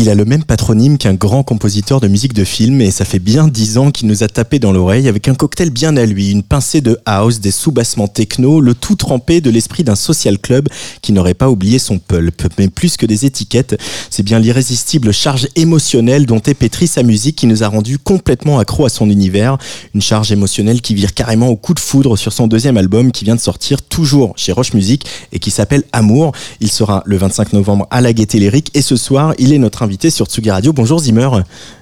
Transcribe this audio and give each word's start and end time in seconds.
Il 0.00 0.08
a 0.08 0.14
le 0.14 0.24
même 0.24 0.44
patronyme 0.44 0.96
qu'un 0.96 1.12
grand 1.12 1.42
compositeur 1.42 2.00
de 2.00 2.08
musique 2.08 2.32
de 2.32 2.44
film 2.44 2.80
et 2.80 2.90
ça 2.90 3.04
fait 3.04 3.18
bien 3.18 3.48
dix 3.48 3.76
ans 3.76 3.90
qu'il 3.90 4.08
nous 4.08 4.22
a 4.22 4.28
tapé 4.28 4.58
dans 4.58 4.72
l'oreille 4.72 5.08
avec 5.08 5.28
un 5.28 5.34
cocktail 5.34 5.68
bien 5.68 5.94
à 5.98 6.06
lui, 6.06 6.30
une 6.30 6.42
pincée 6.42 6.80
de 6.80 6.98
house, 7.04 7.40
des 7.40 7.50
sous-bassements 7.50 8.08
techno, 8.08 8.62
le 8.62 8.72
tout 8.72 8.94
trempé 8.94 9.42
de 9.42 9.50
l'esprit 9.50 9.84
d'un 9.84 9.96
social 9.96 10.38
club 10.38 10.70
qui 11.02 11.12
n'aurait 11.12 11.34
pas 11.34 11.50
oublié 11.50 11.78
son 11.78 11.98
pulp. 11.98 12.42
Mais 12.58 12.68
plus 12.68 12.96
que 12.96 13.04
des 13.04 13.26
étiquettes, 13.26 13.78
c'est 14.08 14.22
bien 14.22 14.38
l'irrésistible 14.38 15.12
charge 15.12 15.48
émotionnelle 15.54 16.24
dont 16.24 16.40
est 16.40 16.54
pétrie 16.54 16.86
sa 16.86 17.02
musique 17.02 17.36
qui 17.36 17.46
nous 17.46 17.62
a 17.62 17.68
rendu 17.68 17.98
complètement 17.98 18.58
accro 18.58 18.86
à 18.86 18.88
son 18.88 19.10
univers. 19.10 19.58
Une 19.94 20.00
charge 20.00 20.32
émotionnelle 20.32 20.80
qui 20.80 20.94
vire 20.94 21.12
carrément 21.12 21.48
au 21.48 21.56
coup 21.56 21.74
de 21.74 21.78
foudre 21.78 22.16
sur 22.16 22.32
son 22.32 22.46
deuxième 22.46 22.78
album 22.78 23.12
qui 23.12 23.26
vient 23.26 23.36
de 23.36 23.40
sortir 23.40 23.82
toujours 23.82 24.32
chez 24.36 24.52
Roche 24.52 24.72
Music 24.72 25.04
et 25.32 25.40
qui 25.40 25.50
s'appelle 25.50 25.82
Amour. 25.92 26.32
Il 26.60 26.70
sera 26.70 27.02
le 27.04 27.18
25 27.18 27.52
novembre 27.52 27.86
à 27.90 28.00
la 28.00 28.14
Gaîté 28.14 28.38
Lyrique 28.38 28.70
et 28.72 28.80
ce 28.80 28.96
soir, 28.96 29.34
il 29.38 29.52
est 29.52 29.58
notre 29.58 29.82
invité 29.82 29.89
sur 29.98 30.26
Tsugi 30.26 30.50
Radio. 30.50 30.72
Bonjour 30.72 31.00
Zimmer. 31.00 31.28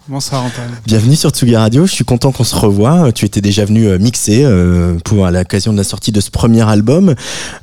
Bonsoir 0.08 0.44
Antoine. 0.44 0.70
Bienvenue 0.86 1.14
sur 1.14 1.30
Tsugi 1.30 1.56
Radio. 1.56 1.86
Je 1.86 1.92
suis 1.92 2.04
content 2.04 2.32
qu'on 2.32 2.44
se 2.44 2.56
revoie. 2.56 3.12
Tu 3.12 3.26
étais 3.26 3.40
déjà 3.40 3.64
venu 3.64 3.86
euh, 3.86 3.98
mixer 3.98 4.44
euh, 4.44 4.96
pour 5.04 5.26
à 5.26 5.30
l'occasion 5.30 5.72
de 5.72 5.76
la 5.76 5.84
sortie 5.84 6.10
de 6.10 6.20
ce 6.20 6.30
premier 6.30 6.62
album. 6.62 7.14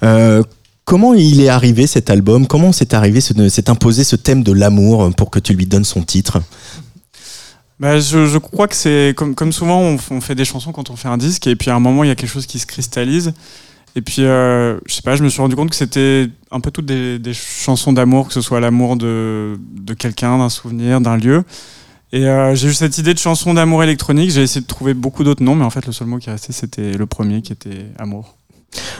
Euh, 0.04 0.44
comment 0.84 1.13
il 1.13 1.41
est 1.41 1.49
arrivé 1.49 1.88
cet 1.88 2.09
album? 2.09 2.45
Comment 2.48 2.71
s'est 2.71 2.94
arrivé, 2.94 3.21
s'est 3.21 3.70
imposé 3.70 4.04
ce 4.04 4.16
thème 4.16 4.44
de 4.44 4.52
l'amour 4.52 5.12
pour 5.16 5.31
que 5.31 5.40
tu 5.40 5.54
lui 5.54 5.66
donnes 5.66 5.84
son 5.84 6.04
titre? 6.04 6.41
Bah, 7.80 7.99
je, 7.99 8.27
je, 8.27 8.38
crois 8.38 8.68
que 8.68 8.76
c'est 8.76 9.13
comme, 9.18 9.35
comme 9.35 9.52
souvent 9.52 9.82
on, 9.82 9.98
on, 10.12 10.21
fait 10.21 10.35
des 10.35 10.46
chansons 10.46 10.71
quand 10.71 10.90
on 10.91 10.96
fait 10.96 11.09
un 11.09 11.18
disque 11.18 11.48
et 11.48 11.57
puis 11.57 11.71
à 11.71 11.76
un 11.76 11.82
moment 11.82 12.05
il 12.05 12.07
y 12.07 12.12
a 12.12 12.15
quelque 12.15 12.30
chose 12.30 12.46
qui 12.46 12.57
se 12.59 12.65
cristallise 12.65 13.34
et 13.96 14.01
puis, 14.01 14.26
euh, 14.26 14.77
je 14.85 14.93
sais 14.93 15.01
pas, 15.01 15.15
je 15.15 15.24
me 15.24 15.29
suis 15.29 15.41
rendu 15.41 15.55
compte 15.55 15.70
que 15.70 15.76
c'était 15.76 16.27
un 16.51 16.60
peu 16.60 16.70
toutes 16.70 16.85
des, 16.85 17.18
des 17.18 17.34
chansons 17.34 17.93
d'amour, 17.93 18.27
que 18.27 18.34
ce 18.34 18.41
soit 18.41 18.60
l'amour 18.60 18.98
de, 18.98 19.57
de 19.71 19.93
quelqu'un, 19.93 20.37
d'un 20.37 20.49
souvenir, 20.49 20.99
d'un 20.99 21.15
lieu. 21.15 21.46
Et 22.12 22.27
euh, 22.27 22.55
j'ai 22.55 22.68
eu 22.68 22.74
cette 22.74 22.98
idée 22.98 23.13
de 23.13 23.20
chanson 23.20 23.54
d'amour 23.54 23.84
électronique. 23.84 24.32
J'ai 24.32 24.43
essayé 24.43 24.62
de 24.62 24.68
trouver 24.68 24.93
beaucoup 24.93 25.24
d'autres 25.24 25.43
noms, 25.43 25.55
mais 25.55 25.63
en 25.63 25.70
fait, 25.70 25.85
le 25.85 25.93
seul 25.93 26.07
mot 26.07 26.18
qui 26.18 26.27
est 26.27 26.34
resté, 26.34 26.52
c'était 26.52 26.93
le 26.93 27.05
premier 27.05 27.41
qui 27.41 27.54
était 27.54 27.85
amour. 27.98 28.35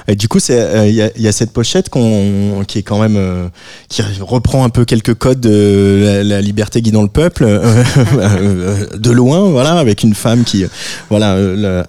Et 0.08 0.16
du 0.16 0.28
coup, 0.28 0.38
il 0.50 0.54
euh, 0.54 0.88
y, 0.88 1.02
a, 1.02 1.10
y, 1.18 1.28
a, 1.28 1.32
cette 1.32 1.52
pochette 1.52 1.90
qu'on, 1.90 2.64
qui 2.68 2.80
est 2.80 2.84
quand 2.84 3.00
même 3.00 3.18
euh, 3.18 3.48
qui 3.90 4.04
reprend 4.22 4.64
un 4.64 4.70
peu 4.70 4.86
quelques 4.86 5.16
codes 5.16 5.40
de 5.40 6.22
la, 6.24 6.42
liberté 6.42 6.82
guidant 6.82 7.02
le 7.02 7.08
peuple 7.08 7.46
euh, 7.48 8.86
de 8.98 9.12
loin, 9.12 9.50
voilà, 9.50 9.74
avec 9.74 10.04
une 10.04 10.14
femme 10.14 10.44
qui 10.44 10.66
voilà 11.10 11.38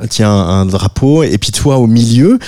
tient 0.09 0.31
un 0.31 0.65
drapeau 0.67 1.23
et 1.23 1.37
puis 1.39 1.53
toi 1.53 1.77
au 1.79 1.87
milieu, 1.87 2.39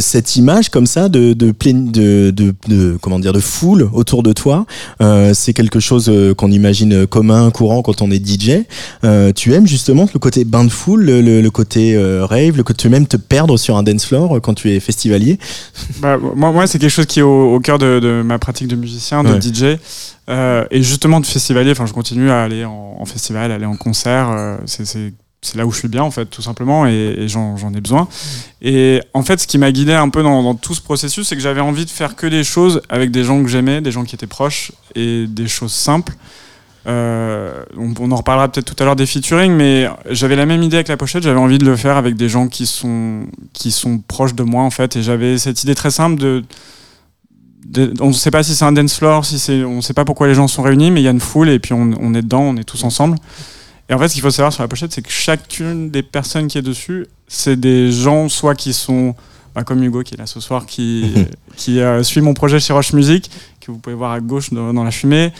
cette 0.00 0.36
image 0.36 0.70
comme 0.70 0.86
ça 0.86 1.08
de 1.08 1.32
de, 1.34 1.52
de, 1.60 2.30
de, 2.30 2.54
de, 2.68 2.96
comment 3.00 3.18
dire 3.18 3.32
de 3.32 3.40
foule 3.40 3.88
autour 3.92 4.22
de 4.22 4.32
toi, 4.32 4.66
c'est 5.34 5.52
quelque 5.52 5.80
chose 5.80 6.10
qu'on 6.36 6.50
imagine 6.50 7.06
commun, 7.06 7.50
courant 7.50 7.82
quand 7.82 8.02
on 8.02 8.10
est 8.10 8.24
DJ. 8.24 8.62
tu 9.34 9.52
aimes 9.52 9.66
justement 9.66 10.08
le 10.12 10.18
côté 10.18 10.44
bain 10.44 10.64
de 10.64 10.70
foule, 10.70 11.04
le, 11.04 11.20
le, 11.20 11.42
le 11.42 11.50
côté 11.50 11.98
rave, 11.98 12.56
le 12.56 12.62
côté 12.62 12.88
même 12.88 13.06
te 13.06 13.16
perdre 13.16 13.56
sur 13.58 13.76
un 13.76 13.82
dance 13.82 14.06
floor 14.06 14.40
quand 14.46 14.54
tu 14.54 14.70
es 14.70 14.80
festivalier 14.80 15.38
bah, 15.98 16.16
Moi, 16.18 16.52
moi 16.52 16.66
c'est 16.66 16.78
quelque 16.78 16.90
chose 16.90 17.06
qui 17.06 17.18
est 17.18 17.22
au, 17.22 17.54
au 17.54 17.60
cœur 17.60 17.78
de, 17.78 17.98
de, 18.00 18.22
ma 18.22 18.38
pratique 18.38 18.68
de 18.68 18.76
musicien, 18.76 19.24
de 19.24 19.30
ouais. 19.30 19.40
DJ. 19.40 19.78
Euh, 20.28 20.64
et 20.70 20.82
justement 20.82 21.20
de 21.20 21.26
festivalier, 21.26 21.72
enfin, 21.72 21.86
je 21.86 21.92
continue 21.92 22.30
à 22.30 22.42
aller 22.42 22.64
en, 22.64 22.96
en 22.98 23.04
festival, 23.04 23.50
aller 23.52 23.66
en 23.66 23.76
concert. 23.76 24.30
Euh, 24.30 24.56
c'est 24.64 24.86
c'est 25.42 25.58
là 25.58 25.66
où 25.66 25.70
je 25.70 25.78
suis 25.78 25.88
bien 25.88 26.02
en 26.02 26.10
fait 26.10 26.26
tout 26.26 26.42
simplement 26.42 26.86
et, 26.88 27.14
et 27.18 27.28
j'en 27.28 27.56
ai 27.74 27.80
besoin 27.80 28.08
et 28.62 29.00
en 29.12 29.22
fait 29.22 29.38
ce 29.38 29.46
qui 29.46 29.58
m'a 29.58 29.70
guidé 29.70 29.92
un 29.92 30.08
peu 30.08 30.22
dans, 30.22 30.42
dans 30.42 30.54
tout 30.54 30.74
ce 30.74 30.80
processus 30.80 31.28
c'est 31.28 31.36
que 31.36 31.42
j'avais 31.42 31.60
envie 31.60 31.84
de 31.84 31.90
faire 31.90 32.16
que 32.16 32.26
des 32.26 32.42
choses 32.42 32.80
avec 32.88 33.12
des 33.12 33.22
gens 33.22 33.40
que 33.42 33.48
j'aimais 33.48 33.80
des 33.80 33.92
gens 33.92 34.04
qui 34.04 34.14
étaient 34.16 34.26
proches 34.26 34.72
et 34.96 35.26
des 35.28 35.46
choses 35.46 35.72
simples 35.72 36.14
euh, 36.86 37.64
on, 37.76 37.92
on, 37.98 38.12
en 38.12 38.16
reparlera 38.16 38.48
peut-être 38.48 38.74
tout 38.74 38.80
à 38.80 38.86
l'heure 38.86 38.94
des 38.94 39.06
featuring, 39.06 39.52
mais 39.52 39.88
j'avais 40.10 40.36
la 40.36 40.46
même 40.46 40.62
idée 40.62 40.76
avec 40.76 40.88
la 40.88 40.96
pochette. 40.96 41.22
J'avais 41.24 41.38
envie 41.38 41.58
de 41.58 41.66
le 41.66 41.76
faire 41.76 41.96
avec 41.96 42.14
des 42.14 42.28
gens 42.28 42.46
qui 42.46 42.66
sont 42.66 43.24
qui 43.52 43.72
sont 43.72 43.98
proches 43.98 44.34
de 44.34 44.44
moi 44.44 44.62
en 44.62 44.70
fait, 44.70 44.96
et 44.96 45.02
j'avais 45.02 45.38
cette 45.38 45.62
idée 45.64 45.74
très 45.74 45.90
simple 45.90 46.20
de, 46.20 46.44
de 47.64 47.92
on 48.00 48.08
ne 48.08 48.12
sait 48.12 48.30
pas 48.30 48.42
si 48.44 48.54
c'est 48.54 48.64
un 48.64 48.72
dance 48.72 48.94
floor, 48.94 49.24
si 49.24 49.38
c'est, 49.38 49.64
on 49.64 49.76
ne 49.76 49.80
sait 49.80 49.94
pas 49.94 50.04
pourquoi 50.04 50.28
les 50.28 50.34
gens 50.34 50.46
sont 50.46 50.62
réunis, 50.62 50.92
mais 50.92 51.00
il 51.00 51.04
y 51.04 51.08
a 51.08 51.12
une 51.12 51.20
foule 51.20 51.48
et 51.48 51.58
puis 51.58 51.72
on, 51.72 51.90
on, 52.00 52.14
est 52.14 52.22
dedans, 52.22 52.42
on 52.42 52.56
est 52.56 52.64
tous 52.64 52.84
ensemble. 52.84 53.16
Et 53.88 53.94
en 53.94 53.98
fait, 53.98 54.08
ce 54.08 54.14
qu'il 54.14 54.22
faut 54.22 54.30
savoir 54.30 54.52
sur 54.52 54.62
la 54.62 54.68
pochette, 54.68 54.92
c'est 54.92 55.02
que 55.02 55.10
chacune 55.10 55.90
des 55.90 56.02
personnes 56.02 56.48
qui 56.48 56.58
est 56.58 56.62
dessus, 56.62 57.06
c'est 57.28 57.58
des 57.58 57.90
gens 57.90 58.28
soit 58.28 58.54
qui 58.54 58.72
sont 58.72 59.14
bah, 59.56 59.64
comme 59.64 59.82
Hugo 59.82 60.02
qui 60.02 60.14
est 60.14 60.18
là 60.18 60.26
ce 60.26 60.38
soir, 60.38 60.66
qui, 60.66 61.14
qui 61.56 61.80
euh, 61.80 62.02
suit 62.02 62.20
mon 62.20 62.34
projet 62.34 62.60
chez 62.60 62.72
Roche 62.72 62.92
Music, 62.92 63.30
que 63.66 63.72
vous 63.72 63.78
pouvez 63.78 63.96
voir 63.96 64.12
à 64.12 64.20
gauche 64.20 64.52
dans, 64.52 64.72
dans 64.72 64.84
la 64.84 64.90
fumée. 64.90 65.32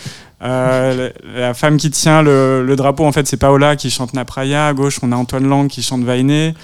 Euh, 0.43 1.11
la, 1.25 1.41
la, 1.41 1.55
femme 1.55 1.77
qui 1.77 1.91
tient 1.91 2.23
le, 2.23 2.65
le, 2.67 2.77
drapeau, 2.77 3.05
en 3.05 3.13
fait, 3.13 3.27
c'est 3.27 3.37
Paola 3.37 3.77
qui 3.77 3.91
chante 3.91 4.13
Napraya. 4.15 4.67
À 4.67 4.75
gauche, 4.75 4.99
on 5.03 5.13
a 5.13 5.17
Antoine 5.17 5.49
Lang 5.49 5.69
qui 5.69 5.83
chante 5.83 6.03
Vainé. 6.03 6.55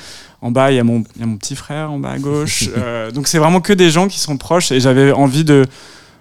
En 0.41 0.51
bas, 0.51 0.73
il 0.73 0.77
y, 0.77 0.81
a 0.81 0.85
mon, 0.85 1.05
y 1.19 1.23
a 1.23 1.27
mon 1.27 1.37
petit 1.37 1.55
frère 1.55 1.93
en 1.93 1.99
bas 1.99 2.11
à 2.11 2.19
gauche. 2.19 2.69
Euh, 2.77 3.11
donc, 3.11 3.29
c'est 3.29 3.39
vraiment 3.39 3.61
que 3.61 3.73
des 3.73 3.91
gens 3.91 4.09
qui 4.09 4.19
sont 4.19 4.37
proches. 4.37 4.73
Et 4.73 4.81
j'avais 4.81 5.13
envie 5.13 5.45
de. 5.45 5.65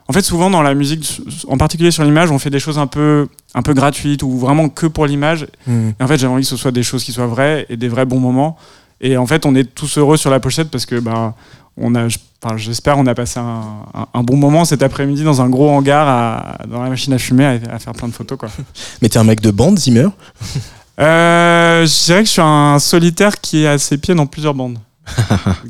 En 0.08 0.14
fait, 0.14 0.22
souvent 0.22 0.50
dans 0.50 0.62
la 0.62 0.74
musique, 0.74 1.22
en 1.48 1.58
particulier 1.58 1.92
sur 1.92 2.04
l'image, 2.04 2.32
on 2.32 2.40
fait 2.40 2.50
des 2.50 2.60
choses 2.60 2.78
un 2.78 2.88
peu, 2.88 3.28
un 3.54 3.62
peu 3.62 3.74
gratuites 3.74 4.24
ou 4.24 4.38
vraiment 4.38 4.68
que 4.68 4.86
pour 4.86 5.06
l'image. 5.06 5.48
Mmh. 5.68 5.90
Et 6.00 6.04
en 6.04 6.08
fait, 6.08 6.18
j'avais 6.18 6.34
envie 6.34 6.44
que 6.44 6.50
ce 6.50 6.58
soit 6.58 6.72
des 6.72 6.84
choses 6.84 7.04
qui 7.04 7.14
soient 7.14 7.28
vraies 7.28 7.66
et 7.70 7.78
des 7.78 7.88
vrais 7.88 8.06
bons 8.06 8.20
moments. 8.20 8.58
Et 9.02 9.18
en 9.18 9.26
fait, 9.26 9.46
on 9.46 9.56
est 9.56 9.64
tous 9.64 9.98
heureux 9.98 10.16
sur 10.16 10.30
la 10.30 10.40
pochette 10.40 10.70
parce 10.70 10.86
que 10.86 11.00
bah, 11.00 11.36
on 11.76 11.96
a, 11.96 12.06
enfin, 12.44 12.58
j'espère, 12.58 12.98
on 12.98 13.08
a 13.08 13.16
passé 13.16 13.40
un, 13.40 13.64
un, 13.94 14.08
un 14.14 14.24
bon 14.24 14.38
moment 14.38 14.64
cet 14.64 14.84
après-midi 14.84 15.24
dans 15.24 15.42
un 15.42 15.50
gros 15.50 15.70
hangar, 15.70 16.08
à, 16.08 16.66
dans 16.68 16.84
la 16.84 16.90
machine 16.90 17.12
à 17.14 17.18
fumer, 17.18 17.46
à, 17.46 17.76
à, 17.76 17.80
faire 17.80 17.94
plein 17.94 18.08
de 18.08 18.14
photos. 18.14 18.38
Quoi. 18.38 18.50
Mais 19.02 19.10
t'es 19.10 19.18
un 19.18 19.24
mec 19.24 19.42
de 19.42 19.52
bande, 19.52 19.80
Zimmer? 19.80 20.08
Euh, 21.00 21.86
Je 21.86 22.06
dirais 22.06 22.20
que 22.20 22.28
je 22.28 22.32
suis 22.34 22.42
un 22.42 22.78
solitaire 22.80 23.42
qui 23.42 23.64
est 23.64 23.68
à 23.68 23.78
ses 23.78 23.98
pieds 23.98 24.14
dans 24.14 24.28
plusieurs 24.28 24.54
bandes. 24.54 24.78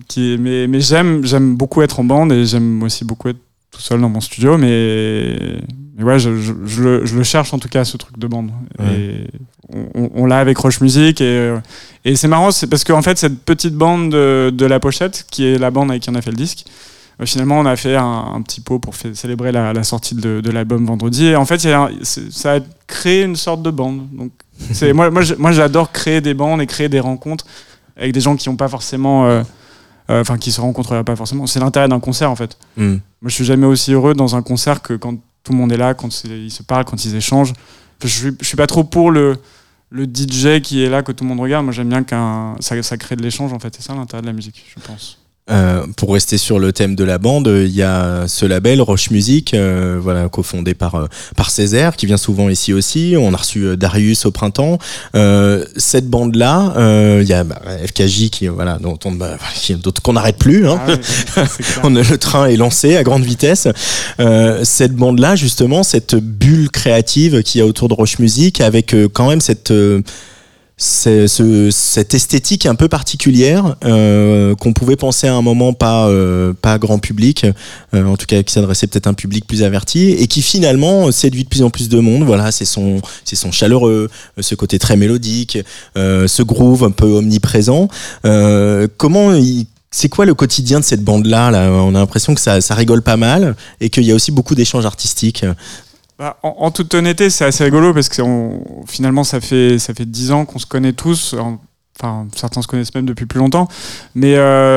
qui 0.09 0.35
mais 0.37 0.67
mais 0.67 0.81
j'aime, 0.81 1.25
j'aime 1.25 1.55
beaucoup 1.55 1.81
être 1.81 2.01
en 2.01 2.03
bande 2.03 2.33
et 2.33 2.45
j'aime 2.45 2.83
aussi 2.83 3.05
beaucoup 3.05 3.29
être 3.29 3.39
tout 3.71 3.79
seul 3.79 4.01
dans 4.01 4.09
mon 4.09 4.19
studio, 4.19 4.57
mais, 4.57 5.61
ouais, 6.03 6.19
je, 6.19 6.35
je, 6.37 6.53
je, 6.65 6.83
le, 6.83 7.05
je, 7.05 7.15
le, 7.15 7.23
cherche 7.23 7.53
en 7.53 7.59
tout 7.59 7.69
cas, 7.69 7.85
ce 7.85 7.97
truc 7.97 8.17
de 8.17 8.27
bande. 8.27 8.51
Ouais. 8.79 8.93
Et 8.93 9.27
on, 9.73 10.09
on 10.13 10.25
l'a 10.25 10.39
avec 10.39 10.57
Roche 10.57 10.81
Music 10.81 11.21
et, 11.21 11.53
et 12.05 12.15
c'est 12.15 12.27
marrant, 12.27 12.51
c'est 12.51 12.67
parce 12.67 12.83
qu'en 12.83 12.97
en 12.97 13.01
fait, 13.01 13.17
cette 13.17 13.39
petite 13.39 13.75
bande 13.75 14.11
de, 14.11 14.51
de, 14.53 14.65
la 14.65 14.79
pochette, 14.79 15.25
qui 15.29 15.45
est 15.45 15.57
la 15.57 15.71
bande 15.71 15.91
avec 15.91 16.03
qui 16.03 16.09
on 16.09 16.15
a 16.15 16.21
fait 16.21 16.31
le 16.31 16.37
disque, 16.37 16.65
euh, 17.21 17.25
finalement, 17.25 17.59
on 17.59 17.65
a 17.65 17.75
fait 17.75 17.95
un, 17.95 18.31
un 18.35 18.41
petit 18.41 18.61
pot 18.61 18.79
pour 18.79 18.95
fait, 18.95 19.15
célébrer 19.15 19.51
la, 19.51 19.73
la, 19.73 19.83
sortie 19.83 20.15
de, 20.15 20.41
de 20.41 20.51
l'album 20.51 20.85
vendredi. 20.85 21.27
Et 21.27 21.35
en 21.35 21.45
fait, 21.45 21.63
y 21.63 21.71
a, 21.71 21.89
ça 22.03 22.55
a 22.55 22.59
créé 22.87 23.23
une 23.23 23.35
sorte 23.35 23.61
de 23.61 23.71
bande. 23.71 24.07
Donc, 24.11 24.31
moi, 24.93 25.09
moi, 25.09 25.21
moi, 25.37 25.51
j'adore 25.51 25.91
créer 25.91 26.21
des 26.21 26.33
bandes 26.33 26.61
et 26.61 26.67
créer 26.67 26.89
des 26.89 26.99
rencontres 26.99 27.45
avec 27.97 28.13
des 28.13 28.21
gens 28.21 28.35
qui 28.35 28.49
n'ont 28.49 28.55
pas 28.55 28.67
forcément. 28.67 29.27
Euh, 29.27 29.43
enfin, 30.09 30.35
euh, 30.35 30.37
qui 30.37 30.51
se 30.51 30.59
rencontreraient 30.59 31.03
pas 31.03 31.15
forcément. 31.15 31.47
C'est 31.47 31.59
l'intérêt 31.59 31.87
d'un 31.87 31.99
concert, 31.99 32.31
en 32.31 32.35
fait. 32.35 32.57
Mm. 32.77 32.95
Moi, 33.21 33.29
je 33.29 33.33
suis 33.33 33.45
jamais 33.45 33.67
aussi 33.67 33.93
heureux 33.93 34.13
dans 34.13 34.35
un 34.35 34.41
concert 34.41 34.81
que 34.81 34.93
quand 34.93 35.15
tout 35.43 35.51
le 35.51 35.57
monde 35.57 35.71
est 35.71 35.77
là, 35.77 35.93
quand 35.93 36.23
ils 36.25 36.51
se 36.51 36.63
parlent, 36.63 36.85
quand 36.85 37.03
ils 37.03 37.15
échangent. 37.15 37.53
Je 38.03 38.07
suis, 38.07 38.31
suis 38.41 38.57
pas 38.57 38.67
trop 38.67 38.83
pour 38.83 39.11
le, 39.11 39.37
le 39.89 40.05
DJ 40.05 40.61
qui 40.61 40.83
est 40.83 40.89
là, 40.89 41.03
que 41.03 41.11
tout 41.11 41.23
le 41.23 41.29
monde 41.29 41.39
regarde. 41.39 41.65
Moi, 41.65 41.73
j'aime 41.73 41.89
bien 41.89 42.03
qu'un 42.03 42.55
ça, 42.59 42.81
ça 42.81 42.97
crée 42.97 43.15
de 43.15 43.21
l'échange, 43.21 43.53
en 43.53 43.59
fait. 43.59 43.75
C'est 43.75 43.83
ça 43.83 43.93
l'intérêt 43.93 44.21
de 44.21 44.27
la 44.27 44.33
musique, 44.33 44.65
je 44.75 44.81
pense. 44.81 45.20
Euh, 45.49 45.85
pour 45.97 46.13
rester 46.13 46.37
sur 46.37 46.59
le 46.59 46.71
thème 46.71 46.95
de 46.95 47.03
la 47.03 47.17
bande, 47.17 47.47
il 47.47 47.75
y 47.75 47.81
a 47.81 48.27
ce 48.27 48.45
label 48.45 48.79
Roche 48.79 49.09
Music, 49.09 49.53
euh, 49.53 49.97
voilà, 49.99 50.29
cofondé 50.29 50.75
par 50.75 50.95
euh, 50.95 51.07
par 51.35 51.49
Césaire, 51.49 51.95
qui 51.95 52.05
vient 52.05 52.17
souvent 52.17 52.47
ici 52.47 52.73
aussi. 52.73 53.15
On 53.17 53.33
a 53.33 53.37
reçu 53.37 53.65
euh, 53.65 53.75
Darius 53.75 54.25
au 54.25 54.31
printemps. 54.31 54.77
Euh, 55.15 55.65
cette 55.77 56.07
bande 56.07 56.35
là, 56.35 56.73
il 57.21 57.27
y 57.27 57.33
a 57.33 57.43
bah, 57.43 57.59
FKJ 57.85 58.29
qui 58.29 58.47
voilà, 58.47 58.77
dont 58.79 58.99
on 59.03 59.11
bah, 59.11 59.37
qu'on 60.03 60.13
n'arrête 60.13 60.37
plus. 60.37 60.67
Hein. 60.67 60.79
Ah 61.35 61.43
oui, 61.59 61.65
on 61.83 61.95
a, 61.95 62.03
le 62.03 62.17
train 62.19 62.45
est 62.45 62.57
lancé 62.57 62.95
à 62.95 63.03
grande 63.03 63.23
vitesse. 63.23 63.67
cette 64.63 64.95
bande 64.95 65.19
là, 65.19 65.35
justement, 65.35 65.81
cette 65.81 66.15
bulle 66.15 66.69
créative 66.69 67.41
qu'il 67.41 67.59
y 67.59 67.61
a 67.63 67.65
autour 67.65 67.89
de 67.89 67.95
Roche 67.95 68.19
Music, 68.19 68.61
avec 68.61 68.95
quand 69.13 69.27
même 69.27 69.41
cette 69.41 69.73
ce, 70.81 71.69
cette 71.71 72.15
esthétique 72.15 72.65
un 72.65 72.73
peu 72.73 72.87
particulière 72.87 73.75
euh, 73.85 74.55
qu'on 74.55 74.73
pouvait 74.73 74.95
penser 74.95 75.27
à 75.27 75.35
un 75.35 75.43
moment 75.43 75.73
pas 75.73 76.07
euh, 76.07 76.53
pas 76.59 76.79
grand 76.79 76.97
public, 76.97 77.45
euh, 77.93 78.05
en 78.05 78.17
tout 78.17 78.25
cas 78.25 78.41
qui 78.41 78.51
s'adressait 78.51 78.87
peut-être 78.87 79.05
à 79.05 79.11
un 79.11 79.13
public 79.13 79.45
plus 79.45 79.61
averti 79.61 80.09
et 80.09 80.25
qui 80.25 80.41
finalement 80.41 81.11
séduit 81.11 81.43
de 81.43 81.49
plus 81.49 81.61
en 81.61 81.69
plus 81.69 81.87
de 81.87 81.99
monde. 81.99 82.23
Voilà, 82.23 82.51
c'est 82.51 82.65
son 82.65 82.99
c'est 83.25 83.35
son 83.35 83.51
chaleureux, 83.51 84.09
ce 84.39 84.55
côté 84.55 84.79
très 84.79 84.97
mélodique, 84.97 85.59
euh, 85.97 86.27
ce 86.27 86.41
groove 86.41 86.83
un 86.83 86.91
peu 86.91 87.05
omniprésent. 87.05 87.87
Euh, 88.25 88.87
comment 88.97 89.33
il 89.35 89.67
c'est 89.93 90.07
quoi 90.07 90.25
le 90.25 90.33
quotidien 90.33 90.79
de 90.79 90.85
cette 90.85 91.03
bande-là 91.03 91.51
là? 91.51 91.69
On 91.69 91.93
a 91.93 91.99
l'impression 91.99 92.33
que 92.33 92.39
ça, 92.39 92.61
ça 92.61 92.75
rigole 92.75 93.01
pas 93.01 93.17
mal 93.17 93.57
et 93.81 93.89
qu'il 93.89 94.03
y 94.03 94.11
a 94.11 94.15
aussi 94.15 94.31
beaucoup 94.31 94.55
d'échanges 94.55 94.85
artistiques. 94.85 95.45
Bah, 96.21 96.37
en, 96.43 96.55
en, 96.59 96.71
toute 96.71 96.93
honnêteté, 96.93 97.31
c'est 97.31 97.45
assez 97.45 97.63
rigolo 97.63 97.93
parce 97.93 98.07
que 98.07 98.21
on, 98.21 98.85
finalement, 98.85 99.23
ça 99.23 99.41
fait 99.41 99.79
ça 99.79 99.95
fait 99.95 100.05
dix 100.05 100.31
ans 100.31 100.45
qu'on 100.45 100.59
se 100.59 100.67
connaît 100.67 100.93
tous. 100.93 101.35
Enfin, 101.99 102.27
certains 102.35 102.61
se 102.61 102.67
connaissent 102.67 102.93
même 102.93 103.07
depuis 103.07 103.25
plus 103.25 103.39
longtemps. 103.39 103.67
Mais 104.13 104.35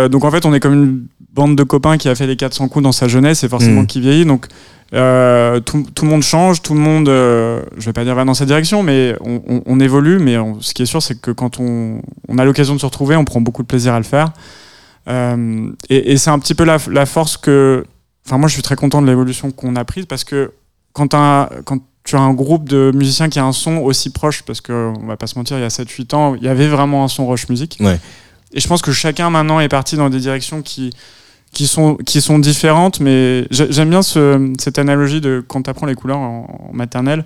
donc 0.08 0.24
en 0.24 0.30
fait, 0.30 0.46
on 0.46 0.54
est 0.54 0.60
comme 0.60 0.72
une 0.74 1.06
bande 1.34 1.56
de 1.56 1.62
copains 1.62 1.98
qui 1.98 2.08
a 2.08 2.14
fait 2.14 2.26
les 2.26 2.36
400 2.36 2.68
coups 2.68 2.82
dans 2.82 2.92
sa 2.92 3.08
jeunesse 3.08 3.44
et 3.44 3.48
forcément 3.48 3.82
mm. 3.82 3.86
qui 3.86 4.00
vieillit. 4.00 4.24
Donc 4.24 4.46
euh, 4.94 5.60
tout, 5.60 5.84
tout, 5.94 6.04
le 6.04 6.10
monde 6.10 6.22
change, 6.22 6.62
tout 6.62 6.74
le 6.74 6.80
monde, 6.80 7.08
euh, 7.08 7.62
je 7.76 7.86
vais 7.86 7.92
pas 7.92 8.04
dire 8.04 8.14
va 8.14 8.24
dans 8.24 8.34
sa 8.34 8.46
direction, 8.46 8.82
mais 8.82 9.16
on, 9.20 9.42
on, 9.48 9.62
on 9.66 9.80
évolue. 9.80 10.18
Mais 10.18 10.36
ce 10.60 10.72
qui 10.72 10.82
est 10.82 10.86
sûr, 10.86 11.02
c'est 11.02 11.20
que 11.20 11.32
quand 11.32 11.58
on, 11.58 12.00
on 12.28 12.38
a 12.38 12.44
l'occasion 12.44 12.74
de 12.74 12.80
se 12.80 12.86
retrouver, 12.86 13.16
on 13.16 13.24
prend 13.24 13.40
beaucoup 13.40 13.62
de 13.62 13.66
plaisir 13.66 13.94
à 13.94 13.98
le 13.98 14.04
faire. 14.04 14.32
Euh, 15.08 15.70
et, 15.90 16.12
et 16.12 16.16
c'est 16.16 16.30
un 16.30 16.38
petit 16.38 16.54
peu 16.54 16.64
la, 16.64 16.78
la, 16.90 17.06
force 17.06 17.36
que. 17.36 17.84
Enfin, 18.26 18.38
moi, 18.38 18.48
je 18.48 18.54
suis 18.54 18.62
très 18.62 18.76
content 18.76 19.02
de 19.02 19.06
l'évolution 19.06 19.50
qu'on 19.50 19.76
a 19.76 19.84
prise 19.84 20.06
parce 20.06 20.24
que 20.24 20.52
quand, 20.94 21.08
tu 22.04 22.16
as 22.16 22.20
un 22.20 22.32
groupe 22.32 22.68
de 22.68 22.90
musiciens 22.94 23.28
qui 23.28 23.38
a 23.38 23.44
un 23.44 23.52
son 23.52 23.76
aussi 23.76 24.10
proche, 24.10 24.42
parce 24.42 24.62
qu'on 24.62 24.94
va 25.06 25.18
pas 25.18 25.26
se 25.26 25.38
mentir, 25.38 25.58
il 25.58 25.60
y 25.60 25.64
a 25.64 25.68
7-8 25.68 26.14
ans, 26.14 26.34
il 26.34 26.42
y 26.42 26.48
avait 26.48 26.68
vraiment 26.68 27.04
un 27.04 27.08
son 27.08 27.26
Roche 27.26 27.48
Music. 27.50 27.76
Ouais. 27.80 28.00
Et 28.54 28.60
je 28.60 28.68
pense 28.68 28.80
que 28.80 28.92
chacun 28.92 29.28
maintenant 29.28 29.60
est 29.60 29.68
parti 29.68 29.96
dans 29.96 30.08
des 30.08 30.20
directions 30.20 30.62
qui 30.62 30.90
qui 31.54 31.66
sont, 31.66 31.94
qui 31.94 32.20
sont 32.20 32.38
différentes, 32.38 33.00
mais 33.00 33.46
j'aime 33.50 33.88
bien 33.88 34.02
ce, 34.02 34.52
cette 34.58 34.78
analogie 34.78 35.20
de 35.20 35.42
quand 35.46 35.62
tu 35.62 35.70
apprends 35.70 35.86
les 35.86 35.94
couleurs 35.94 36.18
en, 36.18 36.70
maternelle, 36.72 37.22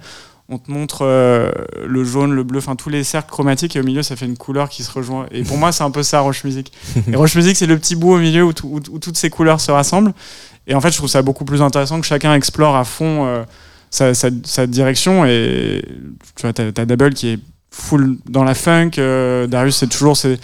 on 0.48 0.58
te 0.58 0.70
montre 0.70 1.00
euh, 1.02 1.50
le 1.86 2.04
jaune, 2.04 2.32
le 2.32 2.42
bleu, 2.42 2.58
enfin 2.58 2.74
tous 2.74 2.88
les 2.88 3.04
cercles 3.04 3.30
chromatiques 3.30 3.76
et 3.76 3.80
au 3.80 3.84
milieu 3.84 4.02
ça 4.02 4.16
fait 4.16 4.24
une 4.24 4.36
couleur 4.36 4.68
qui 4.68 4.82
se 4.82 4.90
rejoint. 4.90 5.26
Et 5.30 5.42
pour 5.42 5.58
moi 5.58 5.72
c'est 5.72 5.84
un 5.84 5.90
peu 5.90 6.02
ça 6.02 6.20
Roche 6.20 6.44
Music. 6.44 6.72
Et 7.12 7.16
Roche 7.16 7.34
Music 7.34 7.56
c'est 7.56 7.66
le 7.66 7.78
petit 7.78 7.96
bout 7.96 8.14
au 8.14 8.18
milieu 8.18 8.44
où, 8.44 8.52
toutes 8.52 9.16
ces 9.16 9.28
couleurs 9.28 9.60
se 9.60 9.70
rassemblent. 9.70 10.14
Et 10.66 10.74
en 10.74 10.80
fait 10.80 10.90
je 10.90 10.96
trouve 10.96 11.10
ça 11.10 11.22
beaucoup 11.22 11.44
plus 11.44 11.60
intéressant 11.60 12.00
que 12.00 12.06
chacun 12.06 12.34
explore 12.34 12.76
à 12.76 12.84
fond 12.84 13.26
euh, 13.26 13.44
sa, 13.90 14.66
direction. 14.66 15.26
Et 15.26 15.84
tu 16.34 16.42
vois, 16.42 16.52
t'as 16.52 16.64
as 16.64 16.86
Double 16.86 17.12
qui 17.12 17.28
est 17.28 17.38
full 17.70 18.16
dans 18.28 18.44
la 18.44 18.54
funk, 18.54 18.92
euh, 18.98 19.46
Darius 19.46 19.76
c'est 19.76 19.86
toujours... 19.86 20.16
c'est 20.16 20.40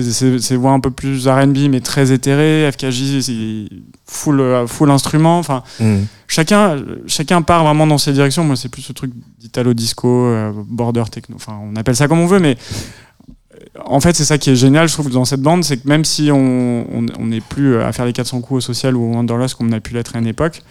c'est 0.00 0.56
voix 0.56 0.72
un 0.72 0.80
peu 0.80 0.90
plus 0.90 1.26
R&B 1.28 1.68
mais 1.70 1.80
très 1.80 2.12
éthéré 2.12 2.70
FKJ 2.72 3.68
full 4.06 4.40
euh, 4.40 4.66
full 4.66 4.90
instrument 4.90 5.38
enfin 5.38 5.62
mm. 5.80 5.98
chacun 6.28 6.76
chacun 7.06 7.42
part 7.42 7.64
vraiment 7.64 7.86
dans 7.86 7.98
ses 7.98 8.12
directions 8.12 8.44
moi 8.44 8.56
c'est 8.56 8.68
plus 8.68 8.82
ce 8.82 8.92
truc 8.92 9.12
d'italo 9.38 9.74
disco 9.74 10.08
euh, 10.08 10.52
border 10.54 11.04
techno 11.10 11.36
enfin 11.36 11.58
on 11.62 11.76
appelle 11.76 11.96
ça 11.96 12.08
comme 12.08 12.20
on 12.20 12.26
veut 12.26 12.40
mais 12.40 12.56
euh, 12.56 13.80
en 13.84 14.00
fait, 14.00 14.14
c'est 14.14 14.24
ça 14.24 14.38
qui 14.38 14.50
est 14.50 14.56
génial, 14.56 14.88
je 14.88 14.92
trouve, 14.92 15.08
dans 15.08 15.24
cette 15.24 15.40
bande, 15.40 15.64
c'est 15.64 15.78
que 15.78 15.88
même 15.88 16.04
si 16.04 16.30
on 16.30 16.84
n'est 17.20 17.40
plus 17.40 17.80
à 17.80 17.92
faire 17.92 18.04
les 18.04 18.12
400 18.12 18.40
coups 18.40 18.58
au 18.58 18.60
social 18.60 18.96
ou 18.96 19.02
au 19.02 19.14
Wanderlust 19.14 19.54
comme 19.54 19.68
on 19.68 19.72
a 19.72 19.80
pu 19.80 19.94
l'être 19.94 20.14
à 20.16 20.18
une 20.18 20.26
époque, 20.26 20.62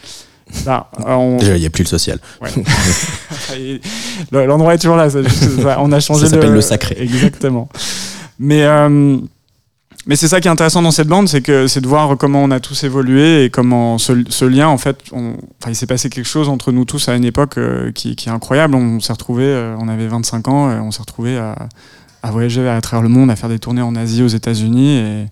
bah, 0.65 0.89
Déjà, 1.39 1.55
il 1.55 1.59
n'y 1.59 1.65
a 1.65 1.69
plus 1.69 1.83
le 1.83 1.89
social. 1.89 2.19
L'endroit 4.31 4.73
est 4.73 4.77
toujours 4.77 4.97
là. 4.97 5.07
on 5.79 5.91
a 5.91 5.99
changé. 5.99 6.25
Ça 6.25 6.31
s'appelle 6.31 6.53
le 6.53 6.61
sacré. 6.61 6.97
Exactement. 6.99 7.69
Mais, 8.41 8.63
euh, 8.63 9.19
mais 10.07 10.15
c'est 10.15 10.27
ça 10.27 10.41
qui 10.41 10.47
est 10.47 10.51
intéressant 10.51 10.81
dans 10.81 10.89
cette 10.89 11.07
bande, 11.07 11.29
c'est 11.29 11.43
que 11.43 11.67
c'est 11.67 11.79
de 11.79 11.87
voir 11.87 12.17
comment 12.17 12.43
on 12.43 12.49
a 12.49 12.59
tous 12.59 12.83
évolué 12.83 13.45
et 13.45 13.49
comment 13.51 13.99
ce, 13.99 14.45
lien, 14.45 14.67
en 14.67 14.79
fait, 14.79 14.97
on, 15.11 15.35
il 15.67 15.75
s'est 15.75 15.85
passé 15.85 16.09
quelque 16.09 16.27
chose 16.27 16.49
entre 16.49 16.71
nous 16.71 16.83
tous 16.83 17.07
à 17.07 17.15
une 17.15 17.23
époque 17.23 17.59
euh, 17.59 17.91
qui, 17.91 18.09
est 18.09 18.29
incroyable. 18.29 18.73
On 18.73 18.99
s'est 18.99 19.13
retrouvé, 19.13 19.43
euh, 19.43 19.75
on 19.79 19.87
avait 19.87 20.07
25 20.07 20.47
ans, 20.47 20.69
on 20.83 20.89
s'est 20.89 21.01
retrouvé 21.01 21.37
à, 21.37 21.55
à, 22.23 22.31
voyager 22.31 22.67
à 22.67 22.81
travers 22.81 23.03
le 23.03 23.09
monde, 23.09 23.29
à 23.29 23.35
faire 23.35 23.49
des 23.49 23.59
tournées 23.59 23.83
en 23.83 23.95
Asie, 23.95 24.23
aux 24.23 24.27
États-Unis 24.27 24.97
et 24.97 25.25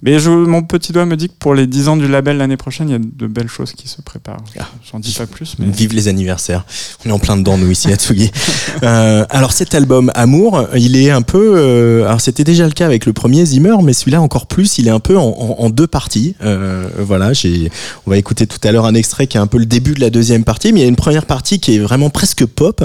mais 0.00 0.20
je, 0.20 0.30
mon 0.30 0.62
petit 0.62 0.92
doigt 0.92 1.06
me 1.06 1.16
dit 1.16 1.28
que 1.28 1.34
pour 1.40 1.54
les 1.54 1.66
10 1.66 1.88
ans 1.88 1.96
du 1.96 2.06
label 2.06 2.36
l'année 2.36 2.56
prochaine, 2.56 2.88
il 2.88 2.92
y 2.92 2.94
a 2.94 3.00
de 3.00 3.26
belles 3.26 3.48
choses 3.48 3.72
qui 3.72 3.88
se 3.88 4.00
préparent. 4.00 4.44
Ah. 4.58 4.68
J'en 4.90 5.00
dis 5.00 5.12
pas 5.12 5.26
plus. 5.26 5.56
Mais... 5.58 5.66
Vive 5.66 5.92
les 5.92 6.06
anniversaires. 6.06 6.64
On 7.04 7.08
est 7.08 7.12
en 7.12 7.18
plein 7.18 7.36
dedans, 7.36 7.58
nous, 7.58 7.68
ici 7.68 7.90
à 7.90 7.96
Tsugi. 7.96 8.30
euh, 8.84 9.24
alors, 9.28 9.52
cet 9.52 9.74
album 9.74 10.12
Amour, 10.14 10.68
il 10.76 10.96
est 10.96 11.10
un 11.10 11.22
peu. 11.22 11.54
Euh, 11.56 12.06
alors, 12.06 12.20
c'était 12.20 12.44
déjà 12.44 12.64
le 12.66 12.72
cas 12.72 12.86
avec 12.86 13.06
le 13.06 13.12
premier 13.12 13.44
Zimmer, 13.44 13.74
mais 13.82 13.92
celui-là 13.92 14.20
encore 14.20 14.46
plus. 14.46 14.78
Il 14.78 14.86
est 14.86 14.92
un 14.92 15.00
peu 15.00 15.18
en, 15.18 15.26
en, 15.26 15.56
en 15.58 15.70
deux 15.70 15.88
parties. 15.88 16.36
Euh, 16.44 16.88
voilà, 16.98 17.32
j'ai. 17.32 17.68
On 18.06 18.10
va 18.10 18.18
écouter 18.18 18.46
tout 18.46 18.60
à 18.62 18.70
l'heure 18.70 18.86
un 18.86 18.94
extrait 18.94 19.26
qui 19.26 19.36
est 19.36 19.40
un 19.40 19.48
peu 19.48 19.58
le 19.58 19.66
début 19.66 19.94
de 19.94 20.00
la 20.00 20.10
deuxième 20.10 20.44
partie, 20.44 20.72
mais 20.72 20.80
il 20.80 20.82
y 20.84 20.86
a 20.86 20.88
une 20.88 20.96
première 20.96 21.26
partie 21.26 21.58
qui 21.58 21.74
est 21.74 21.80
vraiment 21.80 22.08
presque 22.08 22.46
pop, 22.46 22.84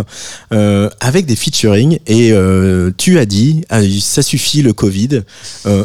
avec 1.00 1.28
des 1.28 1.36
featuring. 1.36 2.00
Et 2.08 2.34
tu 2.98 3.20
as 3.20 3.26
dit, 3.26 3.66
ah, 3.70 3.82
ça 4.02 4.24
suffit 4.24 4.64
le 4.64 4.74
Covid, 4.74 5.22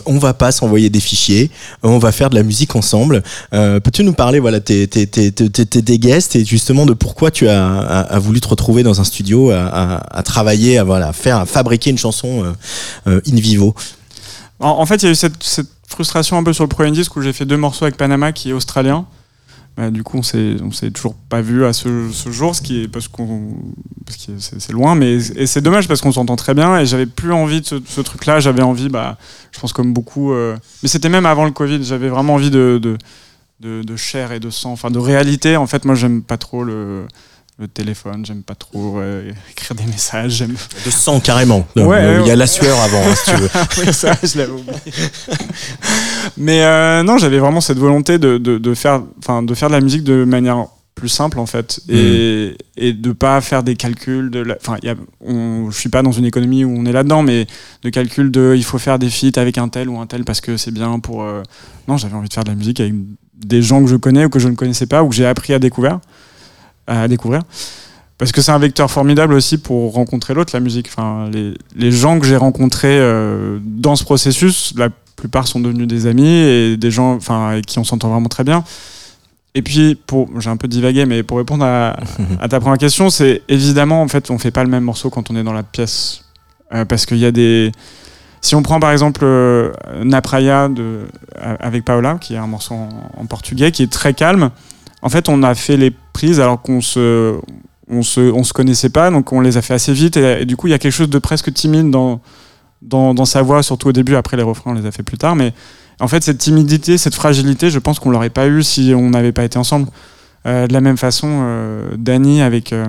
on 0.06 0.18
va 0.18 0.32
pas 0.32 0.52
s'envoyer 0.52 0.88
des 0.88 1.00
fichiers 1.18 1.50
on 1.82 1.98
va 1.98 2.12
faire 2.12 2.30
de 2.30 2.34
la 2.34 2.42
musique 2.42 2.76
ensemble. 2.76 3.22
Euh, 3.52 3.80
peux-tu 3.80 4.04
nous 4.04 4.12
parler, 4.12 4.38
voilà, 4.38 4.60
guests 4.60 6.36
et 6.36 6.44
justement 6.44 6.86
de 6.86 6.94
pourquoi 6.94 7.30
tu 7.30 7.48
as, 7.48 8.18
voulu 8.18 8.40
te 8.40 8.48
retrouver 8.48 8.82
dans 8.82 9.00
un 9.00 9.04
studio 9.04 9.50
à, 9.50 10.22
travailler, 10.24 10.78
à 10.78 10.84
voilà, 10.84 11.12
faire, 11.12 11.38
à 11.38 11.46
fabriquer 11.46 11.90
une 11.90 11.98
chanson 11.98 12.44
euh, 12.44 12.52
euh, 13.08 13.20
in 13.30 13.36
vivo? 13.36 13.74
En, 14.60 14.84
fait, 14.86 14.96
il 14.96 15.04
y 15.04 15.08
a 15.08 15.12
eu 15.12 15.14
cette, 15.14 15.36
frustration 15.88 16.36
un 16.36 16.44
peu 16.44 16.52
sur 16.52 16.64
le 16.64 16.68
premier 16.68 16.90
disque 16.90 17.16
où 17.16 17.22
j'ai 17.22 17.32
fait 17.32 17.46
deux 17.46 17.56
morceaux 17.56 17.86
avec 17.86 17.96
Panama 17.96 18.32
qui 18.32 18.50
est 18.50 18.52
australien. 18.52 19.06
Bah, 19.78 19.90
du 19.92 20.02
coup, 20.02 20.18
on 20.18 20.22
s'est, 20.24 20.56
s'est 20.72 20.90
toujours 20.90 21.14
pas 21.14 21.40
vu 21.40 21.64
à 21.64 21.72
ce, 21.72 22.10
jour, 22.32 22.52
ce 22.56 22.60
qui 22.60 22.82
est 22.82 22.88
parce 22.88 23.06
qu'on, 23.06 23.54
que 24.06 24.32
c'est, 24.38 24.72
loin, 24.72 24.96
mais 24.96 25.14
et 25.36 25.46
c'est 25.46 25.60
dommage 25.60 25.86
parce 25.86 26.00
qu'on 26.00 26.10
s'entend 26.10 26.34
très 26.34 26.52
bien 26.52 26.80
et 26.80 26.84
j'avais 26.84 27.06
plus 27.06 27.32
envie 27.32 27.60
de 27.60 27.80
ce, 27.86 28.00
truc-là. 28.00 28.40
J'avais 28.40 28.62
envie, 28.62 28.88
bah, 28.88 29.16
je 29.52 29.60
pense 29.60 29.72
comme 29.72 29.92
beaucoup, 29.92 30.32
euh, 30.32 30.56
mais 30.82 30.88
c'était 30.88 31.08
même 31.08 31.26
avant 31.26 31.44
le 31.44 31.52
Covid. 31.52 31.84
J'avais 31.84 32.08
vraiment 32.08 32.34
envie 32.34 32.50
de 32.50 32.80
de, 32.82 32.98
de, 33.60 33.82
de, 33.84 33.96
chair 33.96 34.32
et 34.32 34.40
de 34.40 34.50
sang, 34.50 34.72
enfin 34.72 34.90
de 34.90 34.98
réalité. 34.98 35.56
En 35.56 35.68
fait, 35.68 35.84
moi, 35.84 35.94
j'aime 35.94 36.22
pas 36.22 36.38
trop 36.38 36.64
le 36.64 37.06
le 37.58 37.66
téléphone, 37.66 38.24
j'aime 38.24 38.44
pas 38.44 38.54
trop 38.54 39.00
euh, 39.00 39.32
écrire 39.50 39.74
des 39.74 39.84
messages. 39.84 40.30
J'aime... 40.30 40.54
De 40.86 40.90
sang 40.90 41.18
carrément. 41.18 41.66
il 41.74 41.82
y 41.82 42.30
a 42.30 42.36
la 42.36 42.46
sueur 42.46 42.78
avant, 42.78 43.02
hein, 43.02 43.14
si 43.16 43.30
tu 43.32 43.36
veux. 43.36 43.50
oui, 43.78 43.92
ça, 43.92 44.12
je 44.22 44.38
l'avais 44.38 44.52
oublié. 44.52 44.78
Mais 46.36 46.62
euh, 46.62 47.02
non, 47.02 47.18
j'avais 47.18 47.38
vraiment 47.38 47.60
cette 47.60 47.78
volonté 47.78 48.18
de, 48.18 48.38
de, 48.38 48.58
de 48.58 48.74
faire, 48.74 49.02
enfin, 49.18 49.42
de 49.42 49.52
faire 49.54 49.68
de 49.70 49.74
la 49.74 49.80
musique 49.80 50.04
de 50.04 50.24
manière 50.24 50.66
plus 50.94 51.08
simple 51.08 51.38
en 51.38 51.46
fait 51.46 51.80
et, 51.88 52.50
mm. 52.50 52.54
et 52.76 52.92
de 52.92 53.12
pas 53.12 53.40
faire 53.40 53.62
des 53.62 53.76
calculs 53.76 54.30
de 54.30 54.44
enfin 54.60 54.78
je 54.82 55.70
suis 55.70 55.90
pas 55.90 56.02
dans 56.02 56.10
une 56.10 56.24
économie 56.24 56.64
où 56.64 56.74
on 56.76 56.86
est 56.86 56.92
là 56.92 57.04
dedans 57.04 57.22
mais 57.22 57.46
de 57.84 57.88
calcul 57.88 58.32
de 58.32 58.54
il 58.56 58.64
faut 58.64 58.78
faire 58.78 58.98
des 58.98 59.08
feats 59.08 59.40
avec 59.40 59.58
un 59.58 59.68
tel 59.68 59.88
ou 59.88 60.00
un 60.00 60.06
tel 60.06 60.24
parce 60.24 60.40
que 60.40 60.56
c'est 60.56 60.72
bien 60.72 60.98
pour 60.98 61.22
euh, 61.22 61.44
non 61.86 61.98
j'avais 61.98 62.14
envie 62.14 62.28
de 62.28 62.34
faire 62.34 62.42
de 62.42 62.48
la 62.48 62.56
musique 62.56 62.80
avec 62.80 62.94
des 63.36 63.62
gens 63.62 63.80
que 63.80 63.88
je 63.88 63.94
connais 63.94 64.24
ou 64.24 64.28
que 64.28 64.40
je 64.40 64.48
ne 64.48 64.56
connaissais 64.56 64.86
pas 64.86 65.04
ou 65.04 65.08
que 65.08 65.14
j'ai 65.14 65.26
appris 65.26 65.54
à 65.54 65.60
découvrir 65.60 66.00
à 66.88 67.06
découvrir. 67.06 67.42
Parce 68.18 68.32
que 68.32 68.42
c'est 68.42 68.50
un 68.50 68.58
vecteur 68.58 68.90
formidable 68.90 69.32
aussi 69.32 69.58
pour 69.58 69.92
rencontrer 69.92 70.34
l'autre, 70.34 70.50
la 70.52 70.60
musique. 70.60 70.88
Enfin, 70.88 71.30
les, 71.32 71.54
les 71.76 71.92
gens 71.92 72.18
que 72.18 72.26
j'ai 72.26 72.36
rencontrés 72.36 72.98
euh, 72.98 73.58
dans 73.62 73.94
ce 73.94 74.02
processus, 74.02 74.74
la 74.76 74.88
plupart 75.14 75.46
sont 75.46 75.60
devenus 75.60 75.86
des 75.86 76.06
amis 76.06 76.28
et 76.28 76.76
des 76.76 76.90
gens 76.90 77.14
enfin, 77.14 77.50
avec 77.50 77.66
qui 77.66 77.78
on 77.78 77.84
s'entend 77.84 78.08
vraiment 78.08 78.28
très 78.28 78.42
bien. 78.42 78.64
Et 79.54 79.62
puis, 79.62 79.94
pour, 79.94 80.28
j'ai 80.40 80.50
un 80.50 80.56
peu 80.56 80.66
divagué, 80.66 81.06
mais 81.06 81.22
pour 81.22 81.38
répondre 81.38 81.64
à, 81.64 81.96
à 82.40 82.48
ta 82.48 82.58
première 82.58 82.78
question, 82.78 83.08
c'est 83.08 83.42
évidemment, 83.48 84.02
en 84.02 84.08
fait, 84.08 84.30
on 84.32 84.38
fait 84.38 84.50
pas 84.50 84.64
le 84.64 84.70
même 84.70 84.84
morceau 84.84 85.10
quand 85.10 85.30
on 85.30 85.36
est 85.36 85.44
dans 85.44 85.52
la 85.52 85.62
pièce. 85.62 86.24
Euh, 86.74 86.84
parce 86.84 87.06
qu'il 87.06 87.18
y 87.18 87.24
a 87.24 87.32
des. 87.32 87.72
Si 88.40 88.54
on 88.54 88.62
prend 88.62 88.78
par 88.78 88.92
exemple 88.92 89.22
euh, 89.24 89.72
Napraya 90.04 90.68
de, 90.68 91.06
avec 91.60 91.84
Paola, 91.84 92.18
qui 92.20 92.34
est 92.34 92.38
un 92.38 92.46
morceau 92.46 92.74
en, 92.74 92.88
en, 93.16 93.26
portugais, 93.26 93.72
qui 93.72 93.82
est 93.82 93.92
très 93.92 94.14
calme, 94.14 94.50
en 95.02 95.08
fait, 95.08 95.28
on 95.28 95.42
a 95.42 95.54
fait 95.54 95.76
les 95.76 95.92
prises 96.12 96.40
alors 96.40 96.60
qu'on 96.60 96.80
se, 96.80 97.38
on 97.88 98.02
se, 98.02 98.20
on 98.20 98.44
se 98.44 98.52
connaissait 98.52 98.88
pas, 98.88 99.10
donc 99.10 99.32
on 99.32 99.40
les 99.40 99.56
a 99.56 99.62
fait 99.62 99.74
assez 99.74 99.92
vite. 99.92 100.16
Et, 100.16 100.44
du 100.44 100.56
coup, 100.56 100.66
il 100.66 100.70
y 100.70 100.74
a 100.74 100.78
quelque 100.78 100.92
chose 100.92 101.10
de 101.10 101.18
presque 101.18 101.52
timide 101.52 101.90
dans, 101.90 102.20
dans, 102.82 103.14
dans, 103.14 103.24
sa 103.24 103.42
voix, 103.42 103.62
surtout 103.62 103.88
au 103.88 103.92
début. 103.92 104.16
Après, 104.16 104.36
les 104.36 104.42
refrains, 104.42 104.72
on 104.72 104.74
les 104.74 104.86
a 104.86 104.90
fait 104.90 105.02
plus 105.02 105.18
tard. 105.18 105.36
Mais 105.36 105.52
en 106.00 106.08
fait, 106.08 106.22
cette 106.24 106.38
timidité, 106.38 106.98
cette 106.98 107.14
fragilité, 107.14 107.70
je 107.70 107.78
pense 107.78 107.98
qu'on 107.98 108.10
l'aurait 108.10 108.30
pas 108.30 108.48
eu 108.48 108.62
si 108.62 108.92
on 108.94 109.10
n'avait 109.10 109.32
pas 109.32 109.44
été 109.44 109.58
ensemble. 109.58 109.88
Euh, 110.46 110.66
de 110.66 110.72
la 110.72 110.80
même 110.80 110.96
façon, 110.96 111.28
euh, 111.30 111.88
Danny 111.96 112.42
avec. 112.42 112.72
Euh, 112.72 112.86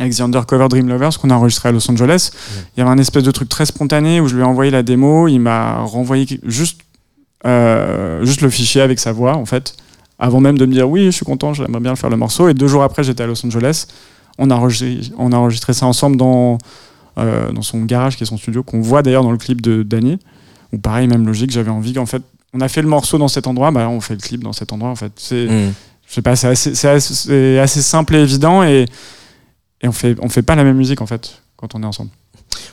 avec 0.00 0.14
The 0.14 0.20
Undercover 0.20 0.68
Dream 0.68 0.88
Lovers 0.88 1.18
qu'on 1.18 1.30
a 1.30 1.34
enregistré 1.34 1.70
à 1.70 1.72
Los 1.72 1.90
Angeles. 1.90 2.30
Il 2.76 2.78
y 2.78 2.82
avait 2.82 2.90
un 2.90 2.98
espèce 2.98 3.24
de 3.24 3.32
truc 3.32 3.48
très 3.48 3.66
spontané 3.66 4.20
où 4.20 4.28
je 4.28 4.36
lui 4.36 4.42
ai 4.42 4.44
envoyé 4.44 4.70
la 4.70 4.84
démo, 4.84 5.26
il 5.26 5.40
m'a 5.40 5.78
renvoyé 5.78 6.38
juste, 6.44 6.82
euh, 7.44 8.24
juste 8.24 8.40
le 8.40 8.48
fichier 8.48 8.80
avec 8.80 9.00
sa 9.00 9.10
voix 9.10 9.34
en 9.34 9.44
fait 9.44 9.74
avant 10.18 10.40
même 10.40 10.58
de 10.58 10.66
me 10.66 10.72
dire 10.72 10.88
oui, 10.88 11.06
je 11.06 11.10
suis 11.10 11.24
content, 11.24 11.54
j'aimerais 11.54 11.80
bien 11.80 11.94
faire 11.96 12.10
le 12.10 12.16
morceau. 12.16 12.48
Et 12.48 12.54
deux 12.54 12.68
jours 12.68 12.82
après, 12.82 13.04
j'étais 13.04 13.22
à 13.22 13.26
Los 13.26 13.44
Angeles. 13.46 13.86
On 14.38 14.50
a 14.50 14.54
enregistré, 14.54 15.12
on 15.16 15.32
a 15.32 15.36
enregistré 15.36 15.72
ça 15.72 15.86
ensemble 15.86 16.16
dans, 16.16 16.58
euh, 17.18 17.52
dans 17.52 17.62
son 17.62 17.84
garage, 17.84 18.16
qui 18.16 18.24
est 18.24 18.26
son 18.26 18.36
studio, 18.36 18.62
qu'on 18.62 18.80
voit 18.80 19.02
d'ailleurs 19.02 19.22
dans 19.22 19.32
le 19.32 19.38
clip 19.38 19.60
de 19.60 19.82
Danny. 19.82 20.18
Ou 20.72 20.78
pareil, 20.78 21.08
même 21.08 21.26
logique, 21.26 21.50
j'avais 21.50 21.70
envie 21.70 21.94
qu'en 21.94 22.06
fait, 22.06 22.22
on 22.52 22.60
a 22.60 22.68
fait 22.68 22.82
le 22.82 22.88
morceau 22.88 23.18
dans 23.18 23.28
cet 23.28 23.46
endroit, 23.46 23.70
bah 23.70 23.88
on 23.88 24.00
fait 24.00 24.14
le 24.14 24.20
clip 24.20 24.42
dans 24.42 24.52
cet 24.52 24.72
endroit. 24.72 24.90
En 24.90 24.96
fait, 24.96 25.12
c'est, 25.16 25.46
mm. 25.46 25.72
je 26.06 26.14
sais 26.14 26.22
pas, 26.22 26.36
c'est 26.36 26.48
assez, 26.48 26.86
assez, 26.86 27.58
assez, 27.58 27.82
simple 27.82 28.16
et 28.16 28.20
évident, 28.20 28.62
et, 28.62 28.86
et 29.80 29.88
on 29.88 29.92
fait, 29.92 30.16
on 30.20 30.28
fait 30.28 30.42
pas 30.42 30.56
la 30.56 30.64
même 30.64 30.76
musique 30.76 31.00
en 31.00 31.06
fait 31.06 31.42
quand 31.56 31.74
on 31.74 31.82
est 31.82 31.86
ensemble 31.86 32.10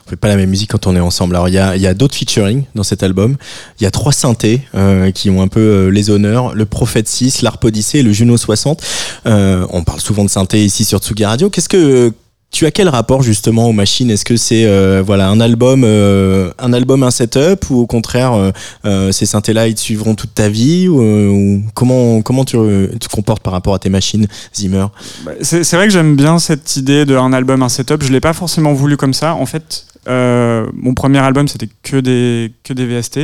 on 0.06 0.10
fait 0.10 0.16
pas 0.16 0.28
la 0.28 0.36
même 0.36 0.50
musique 0.50 0.70
quand 0.70 0.86
on 0.86 0.94
est 0.94 1.00
ensemble. 1.00 1.34
Alors 1.34 1.48
il 1.48 1.54
y 1.54 1.58
a, 1.58 1.76
y 1.76 1.86
a 1.86 1.94
d'autres 1.94 2.14
featuring 2.14 2.64
dans 2.74 2.84
cet 2.84 3.02
album. 3.02 3.36
Il 3.80 3.84
y 3.84 3.86
a 3.86 3.90
trois 3.90 4.12
synthés 4.12 4.62
euh, 4.74 5.10
qui 5.10 5.30
ont 5.30 5.42
un 5.42 5.48
peu 5.48 5.60
euh, 5.60 5.88
les 5.88 6.10
honneurs 6.10 6.54
le 6.54 6.64
Prophète 6.64 7.08
6, 7.08 7.42
l'Arp 7.42 7.64
Odyssey 7.64 7.98
et 7.98 8.02
le 8.02 8.12
Juno 8.12 8.36
60. 8.36 8.82
Euh, 9.26 9.66
on 9.70 9.82
parle 9.82 10.00
souvent 10.00 10.24
de 10.24 10.30
synthé 10.30 10.64
ici 10.64 10.84
sur 10.84 11.00
Tsugi 11.00 11.24
Radio. 11.24 11.50
Qu'est-ce 11.50 11.68
que 11.68 12.12
tu 12.50 12.64
as 12.64 12.70
quel 12.70 12.88
rapport 12.88 13.22
justement 13.22 13.68
aux 13.68 13.72
machines? 13.72 14.10
Est-ce 14.10 14.24
que 14.24 14.36
c'est 14.36 14.64
euh, 14.64 15.02
voilà 15.04 15.28
un 15.28 15.40
album, 15.40 15.82
euh, 15.84 16.50
un 16.58 16.72
album, 16.72 17.02
un 17.02 17.10
setup, 17.10 17.68
ou 17.70 17.80
au 17.80 17.86
contraire 17.86 18.52
euh, 18.84 19.12
ces 19.12 19.26
synthés-là 19.26 19.68
ils 19.68 19.74
te 19.74 19.80
suivront 19.80 20.14
toute 20.14 20.34
ta 20.34 20.48
vie? 20.48 20.88
Ou, 20.88 21.62
comment 21.74 22.22
comment 22.22 22.44
tu 22.44 22.56
te 22.56 23.08
comportes 23.08 23.42
par 23.42 23.52
rapport 23.52 23.74
à 23.74 23.78
tes 23.78 23.90
machines, 23.90 24.26
Zimmer? 24.54 24.86
Bah, 25.24 25.32
C'est 25.42 25.70
vrai 25.74 25.86
que 25.86 25.92
j'aime 25.92 26.16
bien 26.16 26.38
cette 26.38 26.76
idée 26.76 27.04
de 27.04 27.16
un 27.16 27.32
album, 27.32 27.62
un 27.62 27.68
setup. 27.68 28.02
Je 28.02 28.12
l'ai 28.12 28.20
pas 28.20 28.32
forcément 28.32 28.72
voulu 28.72 28.96
comme 28.96 29.14
ça. 29.14 29.34
En 29.34 29.46
fait, 29.46 29.86
mon 30.06 30.94
premier 30.94 31.18
album 31.18 31.48
c'était 31.48 31.68
que 31.82 31.96
des 31.96 32.52
que 32.62 32.72
des 32.72 32.86
VST. 32.86 33.20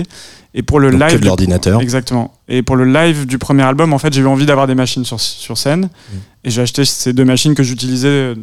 Et 0.54 0.62
pour 0.62 0.80
le 0.80 0.90
live. 0.90 1.12
Que 1.12 1.16
de 1.16 1.24
l'ordinateur. 1.24 1.80
Exactement. 1.80 2.34
Et 2.46 2.62
pour 2.62 2.76
le 2.76 2.84
live 2.84 3.24
du 3.24 3.38
premier 3.38 3.62
album, 3.62 3.94
en 3.94 3.98
fait, 3.98 4.12
j'ai 4.12 4.20
eu 4.20 4.26
envie 4.26 4.44
d'avoir 4.44 4.66
des 4.66 4.74
machines 4.74 5.02
sur, 5.02 5.18
sur 5.18 5.56
scène. 5.56 5.84
Mmh. 5.84 6.16
Et 6.44 6.50
j'ai 6.50 6.60
acheté 6.60 6.84
ces 6.84 7.14
deux 7.14 7.24
machines 7.24 7.54
que 7.54 7.62
j'utilisais 7.62 8.34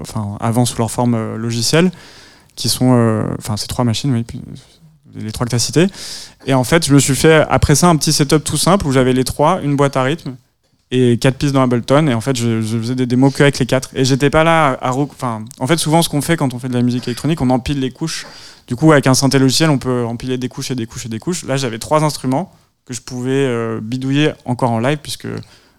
enfin 0.00 0.36
avant 0.40 0.64
sous 0.64 0.78
leur 0.78 0.90
forme 0.90 1.14
euh, 1.14 1.36
logicielle, 1.36 1.90
qui 2.54 2.68
sont, 2.68 2.94
euh, 2.94 3.24
enfin 3.38 3.56
ces 3.56 3.66
trois 3.66 3.84
machines, 3.84 4.12
oui, 4.12 4.24
les 5.14 5.32
trois 5.32 5.46
que 5.46 5.50
tu 5.50 5.56
as 5.56 5.60
citées. 5.60 5.86
Et 6.46 6.54
en 6.54 6.64
fait, 6.64 6.86
je 6.86 6.94
me 6.94 6.98
suis 6.98 7.14
fait 7.14 7.44
après 7.48 7.74
ça 7.74 7.88
un 7.88 7.96
petit 7.96 8.12
setup 8.12 8.44
tout 8.44 8.56
simple 8.56 8.86
où 8.86 8.92
j'avais 8.92 9.12
les 9.12 9.24
trois, 9.24 9.60
une 9.62 9.76
boîte 9.76 9.96
à 9.96 10.02
rythme 10.02 10.36
et 10.90 11.18
quatre 11.18 11.36
pistes 11.36 11.52
dans 11.52 11.62
Ableton. 11.62 12.06
Et 12.08 12.14
en 12.14 12.20
fait, 12.20 12.36
je, 12.36 12.60
faisais 12.62 12.94
des 12.94 13.06
démos 13.06 13.34
que 13.34 13.42
avec 13.42 13.58
les 13.58 13.66
quatre. 13.66 13.90
Et 13.94 14.04
j'étais 14.04 14.30
pas 14.30 14.44
là 14.44 14.78
à. 14.80 14.92
Enfin, 14.92 15.44
en 15.58 15.66
fait, 15.66 15.78
souvent, 15.78 16.02
ce 16.02 16.08
qu'on 16.08 16.22
fait 16.22 16.36
quand 16.36 16.54
on 16.54 16.58
fait 16.58 16.68
de 16.68 16.74
la 16.74 16.82
musique 16.82 17.06
électronique, 17.08 17.40
on 17.40 17.50
empile 17.50 17.80
les 17.80 17.90
couches. 17.90 18.26
Du 18.66 18.76
coup, 18.76 18.92
avec 18.92 19.06
un 19.06 19.14
synthé 19.14 19.38
logiciel, 19.38 19.70
on 19.70 19.78
peut 19.78 20.04
empiler 20.04 20.38
des 20.38 20.48
couches 20.48 20.70
et 20.70 20.74
des 20.74 20.86
couches 20.86 21.06
et 21.06 21.08
des 21.08 21.18
couches. 21.18 21.44
Là, 21.44 21.56
j'avais 21.56 21.78
trois 21.78 22.02
instruments 22.02 22.52
que 22.84 22.94
je 22.94 23.00
pouvais 23.00 23.30
euh, 23.30 23.80
bidouiller 23.82 24.32
encore 24.44 24.70
en 24.70 24.78
live, 24.78 24.98
puisque 25.02 25.26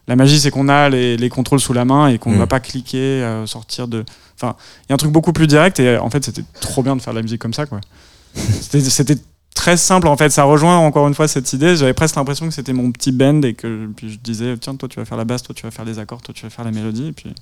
la 0.07 0.15
magie, 0.15 0.39
c'est 0.39 0.51
qu'on 0.51 0.69
a 0.69 0.89
les, 0.89 1.29
contrôles 1.29 1.59
sous 1.59 1.73
la 1.73 1.85
main 1.85 2.07
et 2.07 2.17
qu'on 2.17 2.31
ne 2.31 2.35
mm. 2.35 2.39
va 2.39 2.47
pas 2.47 2.59
cliquer, 2.59 2.97
euh, 2.97 3.45
sortir 3.45 3.87
de. 3.87 4.05
Enfin, 4.35 4.55
il 4.83 4.89
y 4.89 4.91
a 4.91 4.95
un 4.95 4.97
truc 4.97 5.11
beaucoup 5.11 5.33
plus 5.33 5.47
direct 5.47 5.79
et 5.79 5.97
en 5.97 6.09
fait, 6.09 6.23
c'était 6.23 6.43
trop 6.61 6.83
bien 6.83 6.95
de 6.95 7.01
faire 7.01 7.13
de 7.13 7.19
la 7.19 7.23
musique 7.23 7.41
comme 7.41 7.53
ça, 7.53 7.65
quoi. 7.65 7.81
c'était 8.35 9.17
très 9.57 9.75
simple 9.75 10.07
en 10.07 10.15
fait. 10.15 10.29
Ça 10.29 10.43
rejoint 10.43 10.77
encore 10.77 11.07
une 11.07 11.13
fois 11.13 11.27
cette 11.27 11.51
idée. 11.51 11.75
J'avais 11.75 11.93
presque 11.93 12.15
l'impression 12.15 12.47
que 12.47 12.53
c'était 12.53 12.73
mon 12.73 12.91
petit 12.91 13.11
band 13.11 13.41
et 13.41 13.53
que 13.53 13.87
puis 13.95 14.11
je 14.11 14.17
disais 14.19 14.55
tiens 14.57 14.75
toi 14.75 14.87
tu 14.87 14.99
vas 14.99 15.05
faire 15.05 15.17
la 15.17 15.25
basse, 15.25 15.43
toi 15.43 15.53
tu 15.55 15.63
vas 15.63 15.71
faire 15.71 15.85
les 15.85 15.99
accords, 15.99 16.21
toi 16.21 16.33
tu 16.33 16.43
vas 16.43 16.49
faire 16.49 16.63
la 16.63 16.71
mélodie 16.71 17.07
et 17.07 17.11
puis, 17.11 17.33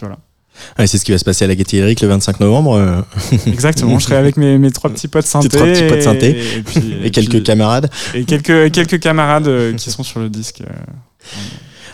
voilà. 0.00 0.16
c'est 0.86 0.98
ce 0.98 1.04
qui 1.04 1.12
va 1.12 1.18
se 1.18 1.24
passer 1.24 1.44
à 1.44 1.48
la 1.48 1.54
Gaîté 1.54 1.76
Lyrique 1.76 2.00
le 2.00 2.08
25 2.08 2.40
novembre. 2.40 2.74
Euh. 2.74 3.02
Exactement, 3.46 3.98
je 3.98 4.04
serai 4.04 4.16
avec 4.16 4.36
mes, 4.36 4.58
mes 4.58 4.70
trois 4.70 4.90
petits 4.90 5.08
potes 5.08 5.26
synthé. 5.26 5.48
trois 5.48 5.66
petits 5.66 5.86
potes 5.86 6.02
synthé. 6.02 6.42
Et, 7.04 7.10
quelques 7.10 7.42
camarades. 7.42 7.90
Et 8.14 8.24
quelques, 8.24 8.72
quelques 8.72 8.98
camarades 8.98 9.48
euh, 9.48 9.74
qui 9.74 9.90
sont 9.90 10.02
sur 10.02 10.20
le 10.20 10.30
disque. 10.30 10.62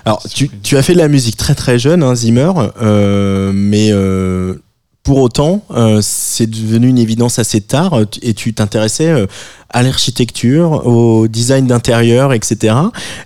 Alors, 0.05 0.23
tu, 0.23 0.49
tu, 0.63 0.79
as 0.79 0.83
fait 0.83 0.95
de 0.95 0.99
la 0.99 1.09
musique 1.09 1.37
très 1.37 1.55
très 1.55 1.79
jeune, 1.79 2.03
hein, 2.03 2.15
Zimmer, 2.15 2.51
euh, 2.81 3.53
mais 3.55 3.91
euh, 3.93 4.55
pour 5.09 5.23
autant, 5.23 5.65
euh, 5.71 6.01
c'est 6.03 6.51
devenu 6.51 6.87
une 6.87 6.99
évidence 6.99 7.39
assez 7.39 7.63
tard 7.63 7.99
et 8.21 8.35
tu 8.35 8.53
t'intéressais 8.53 9.09
euh, 9.09 9.27
à 9.71 9.83
l'architecture, 9.83 10.87
au 10.87 11.29
design 11.29 11.67
d'intérieur, 11.67 12.35
etc. 12.35 12.75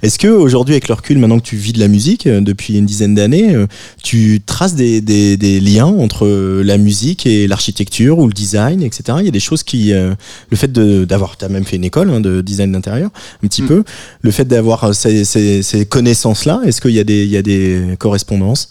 Est-ce 0.04 0.16
que 0.16 0.28
aujourd'hui, 0.28 0.74
avec 0.74 0.86
le 0.86 0.94
recul, 0.94 1.18
maintenant 1.18 1.40
que 1.40 1.44
tu 1.44 1.56
vis 1.56 1.72
de 1.72 1.80
la 1.80 1.88
musique 1.88 2.28
euh, 2.28 2.40
depuis 2.40 2.78
une 2.78 2.86
dizaine 2.86 3.16
d'années, 3.16 3.56
tu 4.00 4.40
traces 4.46 4.76
des, 4.76 5.00
des, 5.00 5.36
des, 5.36 5.58
liens 5.58 5.86
entre 5.86 6.28
la 6.62 6.78
musique 6.78 7.26
et 7.26 7.48
l'architecture 7.48 8.20
ou 8.20 8.28
le 8.28 8.32
design, 8.32 8.80
etc. 8.84 9.18
Il 9.18 9.24
y 9.24 9.28
a 9.28 9.32
des 9.32 9.40
choses 9.40 9.64
qui, 9.64 9.90
le 9.90 10.56
fait 10.56 10.70
d'avoir, 10.70 11.36
tu 11.36 11.44
as 11.44 11.48
même 11.48 11.64
fait 11.64 11.74
une 11.74 11.84
école 11.84 12.10
hein, 12.10 12.20
de 12.20 12.42
design 12.42 12.70
d'intérieur, 12.70 13.10
un 13.42 13.48
petit 13.48 13.62
mm. 13.62 13.66
peu, 13.66 13.84
le 14.20 14.30
fait 14.30 14.44
d'avoir 14.44 14.94
ces, 14.94 15.24
ces, 15.24 15.64
ces 15.64 15.84
connaissances-là, 15.84 16.60
est-ce 16.64 16.80
qu'il 16.80 16.92
y 16.92 17.00
a 17.00 17.04
des, 17.04 17.24
il 17.24 17.30
y 17.30 17.36
a 17.36 17.42
des 17.42 17.96
correspondances? 17.98 18.68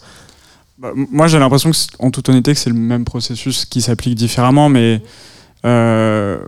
Bah, 0.82 0.90
moi, 0.96 1.28
j'ai 1.28 1.38
l'impression, 1.38 1.70
en 2.00 2.10
toute 2.10 2.28
honnêteté, 2.28 2.54
que 2.54 2.58
c'est 2.58 2.68
le 2.68 2.76
même 2.76 3.04
processus 3.04 3.64
qui 3.64 3.80
s'applique 3.80 4.16
différemment, 4.16 4.68
mais 4.68 5.00
euh, 5.64 6.38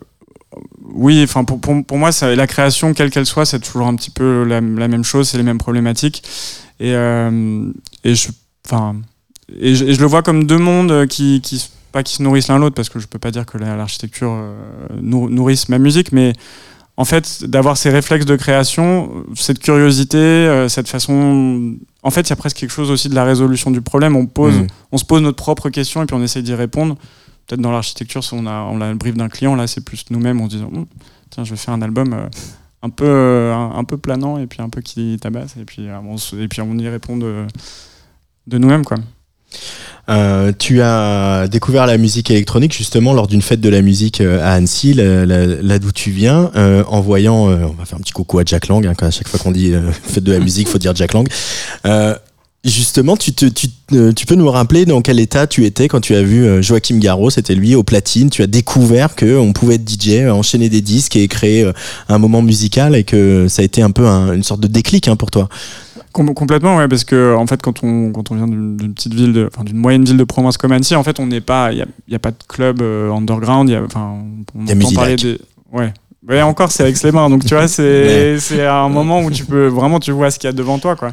oui, 0.93 1.23
enfin 1.23 1.45
pour, 1.45 1.61
pour, 1.61 1.85
pour, 1.87 1.99
moi, 1.99 2.11
ça, 2.11 2.35
la 2.35 2.49
création, 2.49 2.95
quelle 2.95 3.11
qu'elle 3.11 3.27
soit, 3.27 3.47
c'est 3.47 3.61
toujours 3.61 3.87
un 3.87 3.95
petit 3.95 4.11
peu 4.11 4.43
la, 4.43 4.61
même 4.61 5.05
chose, 5.05 5.29
c'est 5.29 5.37
les 5.37 5.45
mêmes 5.45 5.59
problématiques, 5.59 6.25
et, 6.81 6.97
euh, 6.97 7.71
et 8.03 8.17
je, 8.17 8.31
enfin, 8.67 8.97
et 9.61 9.75
le 9.75 10.07
vois 10.07 10.23
comme 10.23 10.49
deux 10.49 10.59
mondes 10.59 11.07
qui, 11.07 11.41
qui 11.41 11.71
pas 11.93 12.03
qui 12.03 12.17
se 12.17 12.23
nourrissent 12.25 12.49
l'un 12.49 12.59
l'autre, 12.59 12.75
parce 12.75 12.89
que 12.89 12.99
je 12.99 13.07
peux 13.07 13.21
pas 13.21 13.31
dire 13.31 13.47
que 13.47 13.57
l'architecture 13.57 14.33
euh, 14.33 14.53
nourrisse 15.01 15.69
ma 15.69 15.79
musique, 15.79 16.11
mais 16.11 16.33
en 16.97 17.05
fait, 17.05 17.45
d'avoir 17.45 17.77
ces 17.77 17.91
réflexes 17.91 18.27
de 18.27 18.37
création, 18.37 19.25
cette 19.35 19.59
curiosité, 19.59 20.17
euh, 20.19 20.69
cette 20.69 20.89
façon. 20.89 21.77
En 22.05 22.11
fait, 22.11 22.23
il 22.23 22.31
y 22.31 22.33
a 22.33 22.37
presque 22.37 22.59
quelque 22.59 22.71
chose 22.71 22.91
aussi 22.91 23.09
de 23.09 23.15
la 23.15 23.25
résolution 23.25 23.71
du 23.73 23.81
problème. 23.81 24.15
On, 24.15 24.27
pose, 24.27 24.55
mm. 24.55 24.67
on 24.93 24.99
se 24.99 25.05
pose 25.05 25.23
notre 25.23 25.37
propre 25.37 25.71
question 25.71 26.03
et 26.03 26.07
puis 26.07 26.15
on 26.15 26.23
essaie 26.23 26.43
d'y 26.43 26.55
répondre. 26.55 26.95
Peut-être 27.47 27.61
dans 27.61 27.73
l'architecture, 27.73 28.23
si 28.23 28.33
on 28.35 28.47
a, 28.47 28.61
on 28.71 28.81
a 28.81 28.91
le 28.91 28.95
brief 28.95 29.15
d'un 29.15 29.29
client, 29.29 29.57
là, 29.57 29.67
c'est 29.67 29.85
plus 29.85 30.05
nous-mêmes 30.11 30.41
en 30.41 30.47
disant 30.47 30.71
hum, 30.73 30.87
tiens, 31.31 31.45
je 31.45 31.51
vais 31.51 31.57
faire 31.57 31.75
un 31.75 31.83
album 31.83 32.13
euh, 32.13 32.29
un, 32.83 32.91
peu, 32.91 33.05
euh, 33.07 33.53
un, 33.55 33.85
peu 33.85 33.99
planant 33.99 34.39
et 34.39 34.47
puis 34.47 34.63
un 34.63 34.69
peu 34.69 34.81
qui 34.81 35.19
tabasse. 35.21 35.57
Et 35.57 35.65
puis, 35.65 35.89
on, 35.91 36.17
et 36.39 36.49
puis 36.49 36.61
on 36.61 36.79
y 36.79 36.89
répond 36.89 37.17
de, 37.17 37.47
de 38.47 38.59
nous-mêmes. 38.59 38.85
quoi. 38.85 38.99
Euh, 40.11 40.53
tu 40.59 40.83
as 40.83 41.49
découvert 41.49 41.87
la 41.87 41.97
musique 41.97 42.31
électronique 42.31 42.75
justement 42.75 43.15
lors 43.15 43.27
d'une 43.27 43.41
fête 43.41 43.61
de 43.61 43.71
la 43.71 43.81
musique 43.81 44.21
euh, 44.21 44.43
à 44.43 44.53
Annecy, 44.53 44.93
là, 44.93 45.79
d'où 45.79 45.93
tu 45.93 46.11
viens, 46.11 46.51
euh, 46.57 46.85
en 46.89 47.01
voyant, 47.01 47.47
on 47.47 47.75
va 47.79 47.85
faire 47.85 47.99
un 47.99 48.03
petit 48.03 48.13
coucou 48.13 48.39
à 48.39 48.43
Jack 48.45 48.69
Lang, 48.69 48.87
hein, 48.87 48.95
à 49.01 49.11
chaque 49.11 49.29
fois 49.29 49.41
qu'on 49.41 49.53
dit 49.53 49.73
fête 50.03 50.25
de 50.25 50.33
la 50.33 50.41
musique, 50.41 50.69
faut 50.69 50.79
dire 50.79 50.95
Jack 50.95 51.15
Lang. 51.15 51.27
Justement, 52.65 53.15
tu, 53.19 53.35
te, 53.35 53.45
tu, 53.45 53.69
tu, 54.17 54.25
peux 54.25 54.37
nous 54.37 54.51
rappeler 54.51 54.87
dans 54.87 55.03
quel 55.03 55.21
état 55.21 55.47
tu 55.47 55.67
étais 55.67 55.87
quand 55.87 56.01
tu 56.01 56.15
as 56.15 56.23
vu 56.23 56.63
Joachim 56.63 56.97
Garraud, 56.97 57.29
c'était 57.29 57.55
lui 57.55 57.75
au 57.75 57.83
platine, 57.83 58.31
tu 58.31 58.41
as 58.41 58.47
découvert 58.47 59.15
qu'on 59.17 59.53
pouvait 59.53 59.75
être 59.75 59.87
DJ, 59.87 60.27
enchaîner 60.31 60.71
des 60.71 60.81
disques 60.81 61.15
et 61.15 61.29
créer 61.29 61.71
un 62.09 62.17
moment 62.17 62.41
musical 62.41 62.97
et 62.97 63.05
que 63.05 63.49
ça 63.49 63.61
a 63.61 63.67
été 63.67 63.83
un 63.83 63.91
peu 63.91 64.07
une 64.07 64.43
sorte 64.43 64.61
de 64.61 64.67
déclic 64.67 65.09
hein, 65.09 65.17
pour 65.17 65.31
toi? 65.31 65.51
Complètement, 66.15 66.77
ouais, 66.77 66.89
parce 66.89 67.05
que 67.05 67.35
en 67.35 67.47
fait, 67.47 67.61
quand 67.61 67.83
on, 67.83 68.13
quand 68.13 68.31
on 68.31 68.37
vient 68.37 68.47
d'une 68.47 68.95
petite 68.95 69.15
ville, 69.15 69.49
enfin 69.53 69.65
d'une 69.65 69.77
moyenne 69.77 70.05
ville 70.05 70.17
de 70.17 70.25
province 70.25 70.57
comme 70.57 70.73
Annecy, 70.73 70.95
en 70.95 71.03
fait, 71.03 71.21
on 71.21 71.27
n'est 71.27 71.41
pas, 71.41 71.73
il 71.73 71.77
n'y 72.09 72.15
a, 72.15 72.17
a, 72.17 72.19
pas 72.19 72.31
de 72.31 72.37
club 72.49 72.81
euh, 72.81 73.13
underground, 73.13 73.69
il 73.69 73.73
y 73.73 73.77
a, 73.77 73.83
enfin, 73.83 74.17
on, 74.55 74.63
entend 74.63 74.95
parler 74.95 75.17
des, 75.17 75.39
ouais. 75.73 75.93
Ouais, 76.27 76.41
encore, 76.41 76.73
c'est 76.73 76.83
avec 76.83 77.03
les 77.03 77.13
mains. 77.13 77.29
Donc, 77.29 77.45
tu 77.45 77.55
vois, 77.55 77.69
c'est 77.69 78.39
c'est 78.41 78.65
un 78.65 78.89
moment 78.89 79.23
où 79.23 79.31
tu 79.31 79.45
peux 79.45 79.67
vraiment, 79.67 80.01
tu 80.01 80.13
vois 80.13 80.31
ce 80.31 80.39
qu'il 80.39 80.49
y 80.49 80.53
a 80.53 80.55
devant 80.55 80.79
toi, 80.79 80.97
quoi. 80.97 81.13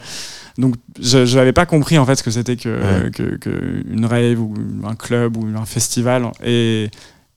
Donc, 0.58 0.75
je 1.00 1.36
n'avais 1.36 1.53
pas 1.53 1.65
compris 1.65 1.98
en 1.98 2.05
fait 2.05 2.15
ce 2.15 2.24
que 2.24 2.31
c'était 2.31 2.55
que, 2.55 3.10
que, 3.10 3.38
que, 3.38 3.84
une 3.89 4.05
rave 4.05 4.39
ou 4.39 4.53
un 4.86 4.96
club 4.96 5.38
ou 5.38 5.48
un 5.58 5.65
festival. 5.65 6.29
Et, 6.43 6.89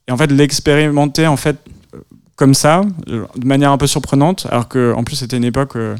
et 0.06 0.12
en 0.12 0.16
fait, 0.16 0.30
l'expérimenter 0.30 1.26
en 1.26 1.36
fait 1.36 1.56
comme 2.36 2.54
ça, 2.54 2.82
de 3.06 3.46
manière 3.46 3.70
un 3.70 3.78
peu 3.78 3.86
surprenante, 3.86 4.46
alors 4.50 4.68
que 4.68 4.92
en 4.96 5.04
plus 5.04 5.16
c'était 5.16 5.36
une 5.36 5.44
époque, 5.44 5.76
euh, 5.76 5.96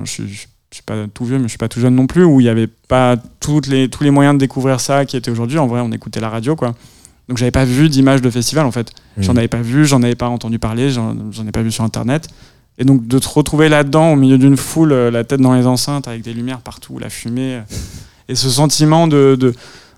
je, 0.00 0.04
suis 0.04 0.48
je 0.70 0.76
suis 0.76 0.84
pas 0.84 1.06
tout 1.12 1.24
vieux, 1.24 1.38
mais 1.38 1.44
je 1.44 1.48
suis 1.48 1.58
pas 1.58 1.68
tout 1.68 1.80
jeune 1.80 1.94
non 1.94 2.06
plus, 2.06 2.24
où 2.24 2.40
il 2.40 2.44
n'y 2.44 2.48
avait 2.48 2.68
pas 2.68 3.16
toutes 3.40 3.66
les, 3.66 3.88
tous 3.88 4.04
les 4.04 4.10
moyens 4.10 4.34
de 4.34 4.38
découvrir 4.38 4.80
ça 4.80 5.04
qui 5.04 5.16
étaient 5.16 5.30
aujourd'hui. 5.30 5.58
En 5.58 5.66
vrai, 5.66 5.80
on 5.80 5.90
écoutait 5.90 6.20
la 6.20 6.28
radio, 6.28 6.54
quoi. 6.54 6.74
Donc 7.28 7.38
j'avais 7.38 7.50
pas 7.50 7.64
vu 7.64 7.88
d'image 7.88 8.22
de 8.22 8.30
festival, 8.30 8.66
en 8.66 8.70
fait. 8.70 8.92
Mmh. 9.16 9.22
J'en 9.22 9.36
avais 9.36 9.48
pas 9.48 9.62
vu, 9.62 9.84
j'en 9.84 10.02
avais 10.02 10.14
pas 10.14 10.28
entendu 10.28 10.58
parler, 10.58 10.90
j'en 10.90 11.14
ai 11.46 11.52
pas 11.52 11.62
vu 11.62 11.72
sur 11.72 11.84
Internet. 11.84 12.28
Et 12.78 12.84
donc 12.84 13.06
de 13.06 13.18
te 13.18 13.28
retrouver 13.28 13.68
là-dedans, 13.68 14.12
au 14.12 14.16
milieu 14.16 14.38
d'une 14.38 14.56
foule, 14.56 14.92
euh, 14.92 15.10
la 15.10 15.22
tête 15.22 15.40
dans 15.40 15.54
les 15.54 15.66
enceintes, 15.66 16.08
avec 16.08 16.22
des 16.22 16.32
lumières 16.32 16.60
partout, 16.60 16.98
la 16.98 17.10
fumée, 17.10 17.56
euh, 17.56 17.60
et 18.28 18.34
ce 18.34 18.48
sentiment 18.48 19.06
de, 19.06 19.36
de 19.38 19.52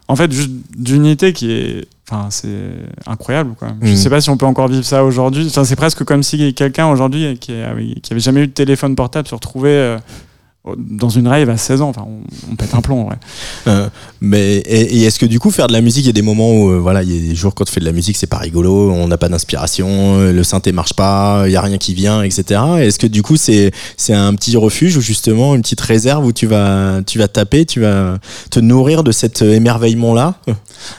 en 0.08 0.16
fait, 0.16 0.32
juste 0.32 0.50
d'unité 0.76 1.32
qui 1.32 1.52
est, 1.52 1.86
enfin, 2.10 2.28
c'est 2.30 2.48
incroyable, 3.06 3.54
quoi. 3.58 3.68
Je 3.80 3.92
mmh. 3.92 3.96
sais 3.96 4.10
pas 4.10 4.20
si 4.20 4.30
on 4.30 4.36
peut 4.36 4.46
encore 4.46 4.68
vivre 4.68 4.84
ça 4.84 5.04
aujourd'hui. 5.04 5.46
Enfin, 5.46 5.64
c'est 5.64 5.76
presque 5.76 6.04
comme 6.04 6.22
si 6.22 6.54
quelqu'un 6.54 6.88
aujourd'hui 6.88 7.38
qui, 7.38 7.52
qui 8.02 8.12
avait 8.12 8.20
jamais 8.20 8.42
eu 8.42 8.46
de 8.46 8.52
téléphone 8.52 8.96
portable 8.96 9.28
se 9.28 9.34
retrouvait 9.34 9.68
euh, 9.70 9.98
dans 10.76 11.08
une 11.08 11.26
rave 11.26 11.50
à 11.50 11.56
16 11.56 11.82
ans, 11.82 11.88
enfin, 11.88 12.06
on, 12.50 12.54
pète 12.54 12.72
un 12.74 12.80
plomb. 12.82 13.08
Ouais. 13.08 13.16
Euh, 13.66 13.88
mais 14.20 14.58
et, 14.58 15.02
est-ce 15.02 15.18
que 15.18 15.26
du 15.26 15.40
coup 15.40 15.50
faire 15.50 15.66
de 15.66 15.72
la 15.72 15.80
musique, 15.80 16.04
il 16.04 16.06
y 16.06 16.10
a 16.10 16.12
des 16.12 16.22
moments 16.22 16.52
où 16.52 16.70
euh, 16.70 16.78
voilà, 16.78 17.02
il 17.02 17.12
y 17.12 17.18
a 17.18 17.30
des 17.30 17.34
jours 17.34 17.52
quand 17.54 17.64
tu 17.64 17.72
fais 17.72 17.80
de 17.80 17.84
la 17.84 17.90
musique, 17.90 18.16
c'est 18.16 18.28
pas 18.28 18.38
rigolo, 18.38 18.92
on 18.92 19.08
n'a 19.08 19.18
pas 19.18 19.28
d'inspiration, 19.28 19.88
euh, 19.88 20.32
le 20.32 20.44
synthé 20.44 20.70
marche 20.70 20.94
pas, 20.94 21.44
il 21.46 21.52
y 21.52 21.56
a 21.56 21.60
rien 21.60 21.78
qui 21.78 21.94
vient, 21.94 22.22
etc. 22.22 22.60
Est-ce 22.78 23.00
que 23.00 23.08
du 23.08 23.22
coup 23.22 23.36
c'est 23.36 23.72
c'est 23.96 24.14
un 24.14 24.32
petit 24.36 24.56
refuge 24.56 24.96
ou 24.96 25.00
justement 25.00 25.56
une 25.56 25.62
petite 25.62 25.80
réserve 25.80 26.24
où 26.24 26.32
tu 26.32 26.46
vas 26.46 27.00
tu 27.04 27.18
vas 27.18 27.26
taper, 27.26 27.66
tu 27.66 27.80
vas 27.80 28.18
te 28.50 28.60
nourrir 28.60 29.02
de 29.02 29.10
cet 29.10 29.42
émerveillement 29.42 30.14
là 30.14 30.36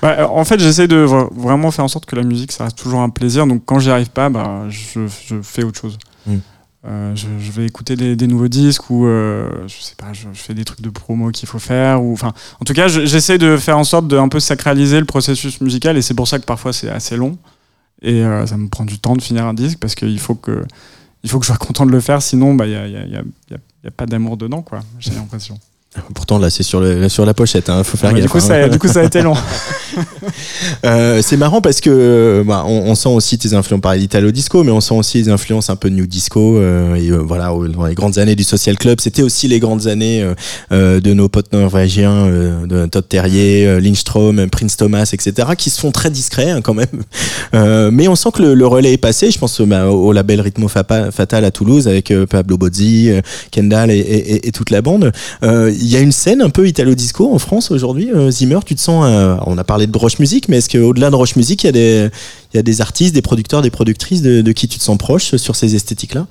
bah, 0.02 0.30
En 0.30 0.44
fait, 0.44 0.60
j'essaie 0.60 0.90
de 0.90 1.06
vraiment 1.38 1.72
faire 1.72 1.86
en 1.86 1.90
sorte 1.90 2.06
que 2.06 2.18
la 2.18 2.24
musique 2.24 2.52
ça 2.52 2.66
reste 2.66 2.78
toujours 2.78 3.00
un 3.00 3.10
plaisir. 3.10 3.48
Donc 3.48 3.62
quand 3.66 3.80
j'y 3.80 3.92
arrive 3.92 4.10
pas, 4.10 4.30
bah, 4.30 4.64
je, 4.68 5.08
je 5.26 5.36
fais 5.42 5.64
autre 5.64 5.80
chose. 5.80 5.98
Hmm. 6.28 6.40
Euh, 6.86 7.16
je, 7.16 7.52
vais 7.54 7.66
écouter 7.66 7.96
des, 7.96 8.28
nouveaux 8.28 8.50
disques 8.50 8.90
ou 8.90 9.06
euh, 9.06 9.50
je 9.68 9.82
sais 9.82 9.96
pas, 9.96 10.12
je, 10.12 10.28
fais 10.34 10.54
des 10.54 10.66
trucs 10.66 10.82
de 10.82 10.90
promo 10.90 11.32
qu'il 11.32 11.48
faut 11.48 11.60
faire 11.60 12.04
ou 12.04 12.12
enfin, 12.12 12.34
en 12.60 12.66
tout 12.66 12.74
cas, 12.74 12.90
j'essaie 12.90 13.38
de 13.38 13.56
faire 13.56 13.78
en 13.78 13.86
sorte 13.86 14.10
de 14.10 14.18
un 14.18 14.28
peu 14.28 14.42
sacraliser 14.42 15.00
le 15.00 15.06
processus 15.06 15.62
musical 15.62 15.96
et 15.96 16.02
c'est 16.02 16.14
pour 16.14 16.28
ça 16.28 16.40
que 16.40 16.44
parfois 16.46 16.74
c'est 16.74 16.90
assez 16.90 17.16
long 17.16 17.38
et 18.02 18.22
euh, 18.22 18.46
ça 18.46 18.58
me 18.58 18.68
prend 18.68 18.84
du 18.84 19.00
temps 19.00 19.16
de 19.16 19.22
finir 19.22 19.46
un 19.46 19.54
disque 19.54 19.80
parce 19.80 19.96
qu'il 19.96 20.20
faut 20.20 20.36
que 20.36 20.66
il 21.24 21.30
faut 21.30 21.40
que 21.40 21.46
je 21.46 21.52
sois 21.52 21.58
content 21.58 21.86
de 21.86 21.92
le 21.92 22.02
faire, 22.02 22.22
sinon 22.22 22.54
bah 22.54 22.68
il 22.68 22.74
y 22.74 22.76
a, 22.76 22.86
y, 22.86 22.98
a, 22.98 23.06
y, 23.06 23.16
a, 23.16 23.24
y 23.52 23.88
a, 23.88 23.92
pas 23.92 24.06
d'amour 24.06 24.36
dedans 24.36 24.62
quoi. 24.62 24.82
J'ai 25.00 25.14
l'impression. 25.14 25.58
Pourtant, 26.16 26.40
là, 26.40 26.50
c'est 26.50 26.64
sur, 26.64 26.80
le, 26.80 27.08
sur 27.08 27.26
la 27.26 27.34
pochette, 27.34 27.70
hein, 27.70 27.84
faut 27.84 27.98
faire 27.98 28.10
Ouais, 28.12 28.16
gaffe. 28.16 28.24
du, 28.26 28.30
coup, 28.32 28.38
hein. 28.38 28.42
ça, 28.42 28.70
du 28.70 28.80
coup, 28.80 28.88
ça 28.88 29.02
a 29.02 29.04
été 29.04 29.22
long. 29.22 29.36
Euh, 30.86 31.22
c'est 31.22 31.38
marrant 31.38 31.62
parce 31.62 31.80
que 31.82 32.44
bah, 32.46 32.64
on, 32.66 32.90
on 32.90 32.96
sent 32.96 33.10
aussi 33.10 33.38
tes 33.38 33.54
influences, 33.54 33.82
par 33.82 33.94
l'italo 33.96 34.32
disco, 34.32 34.64
mais 34.64 34.72
on 34.72 34.82
sent 34.82 34.96
aussi 34.96 35.18
les 35.20 35.30
influences 35.30 35.70
un 35.70 35.76
peu 35.76 35.90
new 35.90 36.08
disco. 36.08 36.58
euh, 36.58 36.96
et 36.96 37.10
euh, 37.12 37.18
voilà, 37.18 37.54
dans 37.70 37.86
les 37.86 37.94
grandes 37.94 38.18
années 38.18 38.36
du 38.36 38.44
Social 38.44 38.78
Club, 38.78 39.00
c'était 39.00 39.22
aussi 39.22 39.48
les 39.48 39.60
grandes 39.60 39.88
années 39.88 40.22
euh, 40.22 40.34
euh, 40.72 41.00
de 41.00 41.14
nos 41.14 41.30
potes 41.30 41.54
norvégiens, 41.54 42.26
euh, 42.26 42.66
de 42.66 42.86
Todd 42.88 43.08
Terrier, 43.08 43.68
euh, 43.68 43.80
Lindstrom, 43.80 44.48
Prince 44.50 44.78
Thomas, 44.78 45.10
etc., 45.14 45.50
qui 45.58 45.70
se 45.70 45.80
font 45.80 45.92
très 45.92 46.10
discrets 46.10 46.50
hein, 46.52 46.62
quand 46.62 46.74
même. 46.74 46.88
Euh, 47.56 47.92
mais 47.94 48.08
on 48.08 48.16
sent 48.16 48.30
que 48.34 48.42
le, 48.42 48.56
le 48.56 48.66
relais 48.66 48.94
est 48.94 48.98
passé. 48.98 49.30
Je 49.30 49.38
pense 49.38 49.62
bah, 49.62 49.86
au 49.88 50.12
label 50.12 50.42
Ritmo 50.42 50.68
Fatal 50.68 51.46
à 51.46 51.52
Toulouse 51.52 51.88
avec 51.88 52.10
euh, 52.10 52.26
Pablo 52.26 52.58
Bozzi, 52.58 53.12
euh, 53.12 53.22
Kendall 53.52 53.92
et, 53.92 53.98
et- 54.00 54.34
et- 54.36 54.48
et 54.48 54.52
toute 54.52 54.72
la 54.72 54.82
bande. 54.82 55.12
Il 55.84 55.90
y 55.92 55.98
a 55.98 56.00
une 56.00 56.14
scène 56.14 56.42
un 56.42 56.50
peu 56.50 56.66
italo 56.66 56.96
disco 56.96 57.34
en 57.34 57.40
France 57.40 57.70
aujourd'hui. 57.70 58.10
Euh, 58.14 58.32
Zimmer, 58.32 58.60
tu 58.66 58.74
te 58.74 58.80
sens 58.80 59.04
euh, 59.06 59.36
On 59.46 59.58
a 59.58 59.64
parlé 59.66 59.86
de 59.86 59.98
Roche 59.98 60.18
Music, 60.20 60.48
mais 60.48 60.58
est-ce 60.60 60.70
qu'au-delà 60.70 61.10
de 61.10 61.16
Roche 61.16 61.36
Music, 61.36 61.64
il 61.66 61.76
y 62.54 62.58
a 62.58 62.62
des 62.64 62.82
artistes, 62.82 63.14
des 63.14 63.22
producteurs, 63.22 63.62
des 63.62 63.70
productrices 63.70 64.22
de, 64.22 64.50
qui 64.54 64.68
tu 64.70 64.80
te 64.80 64.84
sens 64.84 64.98
proche 64.98 65.36
sur 65.36 65.56
ces 65.58 65.76
esthétiques-là? 65.76 66.26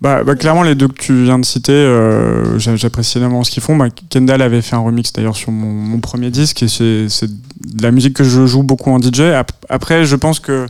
Bah, 0.00 0.22
bah, 0.24 0.34
clairement, 0.36 0.62
les 0.62 0.74
deux 0.76 0.86
que 0.88 1.00
tu 1.02 1.24
viens 1.24 1.38
de 1.38 1.44
citer, 1.44 1.72
euh, 1.72 2.58
j'a- 2.58 2.76
j'apprécie 2.76 3.18
énormément 3.18 3.42
ce 3.44 3.50
qu'ils 3.50 3.62
font. 3.62 3.76
Bah, 3.76 3.88
Kendall 4.08 4.40
avait 4.40 4.62
fait 4.62 4.76
un 4.76 4.80
remix 4.80 5.12
d'ailleurs 5.12 5.36
sur 5.36 5.50
mon, 5.50 5.98
premier 6.00 6.30
disque 6.30 6.62
et 6.62 6.68
c'est 6.68 7.26
de 7.26 7.82
la 7.82 7.90
musique 7.90 8.14
que 8.14 8.24
je 8.24 8.46
joue 8.46 8.62
beaucoup 8.62 8.90
en 8.90 8.98
DJ. 9.00 9.20
Ap- 9.34 9.52
Après, 9.68 10.04
je 10.06 10.16
pense 10.16 10.38
que 10.40 10.66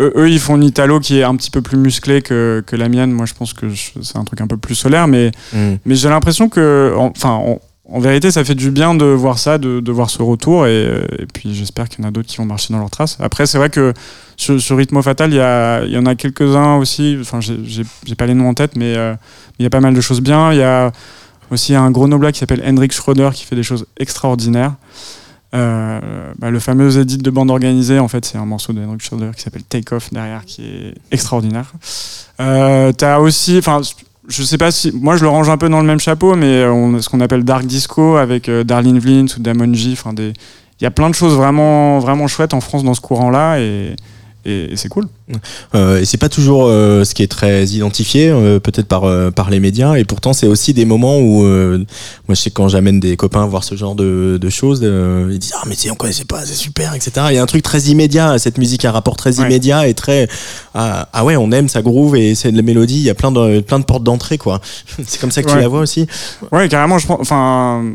eux, 0.00 0.12
eux, 0.16 0.30
ils 0.30 0.38
font 0.40 0.56
une 0.56 0.64
Italo 0.64 1.00
qui 1.00 1.18
est 1.18 1.22
un 1.24 1.34
petit 1.36 1.50
peu 1.50 1.62
plus 1.62 1.76
musclée 1.76 2.22
que, 2.22 2.62
que 2.66 2.76
la 2.76 2.88
mienne. 2.88 3.12
Moi, 3.12 3.26
je 3.26 3.34
pense 3.34 3.52
que 3.52 3.66
c'est 4.02 4.16
un 4.16 4.24
truc 4.24 4.40
un 4.40 4.46
peu 4.46 4.56
plus 4.56 4.74
solaire, 4.74 5.06
mais, 5.08 5.30
mais 5.84 5.94
j'ai 5.94 6.08
l'impression 6.08 6.48
que, 6.48 6.94
en- 6.96 7.12
enfin, 7.16 7.30
en, 7.30 7.60
en 7.88 8.00
vérité, 8.00 8.30
ça 8.30 8.42
fait 8.44 8.54
du 8.54 8.70
bien 8.70 8.94
de 8.94 9.04
voir 9.04 9.38
ça, 9.38 9.58
de, 9.58 9.80
de 9.80 9.92
voir 9.92 10.08
ce 10.08 10.22
retour, 10.22 10.66
et, 10.66 10.84
et 11.18 11.26
puis 11.26 11.54
j'espère 11.54 11.88
qu'il 11.88 12.02
y 12.02 12.06
en 12.06 12.08
a 12.08 12.10
d'autres 12.12 12.28
qui 12.28 12.38
vont 12.38 12.46
marcher 12.46 12.72
dans 12.72 12.78
leurs 12.78 12.90
traces. 12.90 13.18
Après, 13.20 13.44
c'est 13.46 13.58
vrai 13.58 13.68
que 13.70 13.92
sur, 14.36 14.60
sur 14.60 14.76
Rhythmo 14.78 15.02
Fatal, 15.02 15.30
il 15.32 15.36
y, 15.36 15.40
a- 15.40 15.84
il 15.84 15.90
y 15.92 15.98
en 15.98 16.06
a 16.06 16.14
quelques-uns 16.14 16.76
aussi. 16.76 17.18
Enfin, 17.20 17.40
j'ai- 17.40 18.14
pas 18.14 18.26
les 18.26 18.34
noms 18.34 18.48
en 18.48 18.54
tête, 18.54 18.76
mais 18.76 18.96
euh, 18.96 19.14
il 19.58 19.62
y 19.64 19.66
a 19.66 19.70
pas 19.70 19.80
mal 19.80 19.94
de 19.94 20.00
choses 20.00 20.20
bien. 20.20 20.52
Il 20.52 20.58
y 20.58 20.62
a 20.62 20.90
aussi 21.50 21.74
un 21.74 21.90
grenoblois 21.90 22.32
qui 22.32 22.38
s'appelle 22.38 22.62
Hendrik 22.66 22.92
Schroeder 22.92 23.28
qui 23.34 23.44
fait 23.44 23.56
des 23.56 23.62
choses 23.62 23.84
extraordinaires. 23.98 24.72
Euh, 25.54 26.32
bah, 26.38 26.50
le 26.50 26.58
fameux 26.60 26.98
edit 26.98 27.18
de 27.18 27.30
bande 27.30 27.50
organisée, 27.50 27.98
en 27.98 28.08
fait, 28.08 28.24
c'est 28.24 28.38
un 28.38 28.46
morceau 28.46 28.72
de 28.72 28.80
Hendrik 28.82 29.36
qui 29.36 29.42
s'appelle 29.42 29.64
Take 29.64 29.94
Off 29.94 30.10
derrière, 30.12 30.44
qui 30.44 30.62
est 30.62 30.94
extraordinaire. 31.10 31.72
Euh, 32.40 32.92
T'as 32.92 33.18
aussi, 33.18 33.58
enfin, 33.58 33.82
je 34.28 34.42
sais 34.42 34.58
pas 34.58 34.70
si, 34.70 34.92
moi 34.92 35.16
je 35.16 35.22
le 35.22 35.28
range 35.28 35.50
un 35.50 35.58
peu 35.58 35.68
dans 35.68 35.80
le 35.80 35.86
même 35.86 36.00
chapeau, 36.00 36.36
mais 36.36 36.62
ce 37.00 37.08
qu'on 37.08 37.20
appelle 37.20 37.44
Dark 37.44 37.66
Disco 37.66 38.16
avec 38.16 38.48
euh, 38.48 38.64
Darlene 38.64 38.98
Vlint 38.98 39.26
ou 39.36 39.40
Damon 39.40 39.66
des, 39.66 40.32
il 40.80 40.84
y 40.84 40.86
a 40.86 40.90
plein 40.90 41.10
de 41.10 41.14
choses 41.14 41.34
vraiment, 41.34 41.98
vraiment 41.98 42.28
chouettes 42.28 42.54
en 42.54 42.60
France 42.60 42.82
dans 42.82 42.94
ce 42.94 43.00
courant-là 43.00 43.58
et, 44.44 44.72
et 44.72 44.76
c'est 44.76 44.88
cool. 44.88 45.06
Euh, 45.74 46.00
et 46.00 46.04
c'est 46.04 46.18
pas 46.18 46.28
toujours 46.28 46.66
euh, 46.66 47.04
ce 47.04 47.14
qui 47.14 47.22
est 47.22 47.28
très 47.30 47.64
identifié, 47.66 48.28
euh, 48.28 48.58
peut-être 48.60 48.86
par 48.86 49.04
euh, 49.04 49.30
par 49.30 49.50
les 49.50 49.60
médias. 49.60 49.94
Et 49.96 50.04
pourtant, 50.04 50.32
c'est 50.32 50.46
aussi 50.46 50.74
des 50.74 50.84
moments 50.84 51.18
où, 51.18 51.44
euh, 51.44 51.78
moi, 52.28 52.34
je 52.34 52.40
sais 52.40 52.50
quand 52.50 52.68
j'amène 52.68 53.00
des 53.00 53.16
copains 53.16 53.46
voir 53.46 53.64
ce 53.64 53.74
genre 53.76 53.94
de, 53.94 54.38
de 54.40 54.48
choses, 54.50 54.80
euh, 54.82 55.28
ils 55.32 55.38
disent 55.38 55.54
ah 55.56 55.62
mais 55.66 55.74
si 55.74 55.90
on 55.90 55.94
connaissait 55.94 56.24
pas, 56.24 56.44
c'est 56.44 56.54
super, 56.54 56.94
etc. 56.94 57.26
Il 57.30 57.34
y 57.34 57.38
a 57.38 57.42
un 57.42 57.46
truc 57.46 57.62
très 57.62 57.80
immédiat. 57.82 58.38
Cette 58.38 58.58
musique 58.58 58.84
a 58.84 58.88
un 58.90 58.92
rapport 58.92 59.16
très 59.16 59.38
Ouais. 59.40 59.46
immédiat 59.46 59.88
et 59.88 59.94
très 59.94 60.28
ah, 60.74 61.08
ah 61.12 61.24
ouais, 61.24 61.36
on 61.36 61.50
aime 61.52 61.68
ça 61.68 61.80
groove 61.82 62.16
et 62.16 62.34
c'est 62.34 62.52
de 62.52 62.56
la 62.56 62.62
mélodie. 62.62 62.96
Il 62.96 63.02
y 63.02 63.10
a 63.10 63.14
plein 63.14 63.32
de 63.32 63.60
plein 63.60 63.78
de 63.78 63.84
portes 63.84 64.04
d'entrée 64.04 64.36
quoi. 64.38 64.60
c'est 65.06 65.20
comme 65.20 65.30
ça 65.30 65.42
que 65.42 65.50
tu 65.50 65.56
la 65.56 65.68
vois 65.68 65.80
aussi. 65.80 66.06
Ouais, 66.50 66.68
carrément, 66.68 66.98
je 66.98 67.06
pense, 67.06 67.18
enfin, 67.20 67.92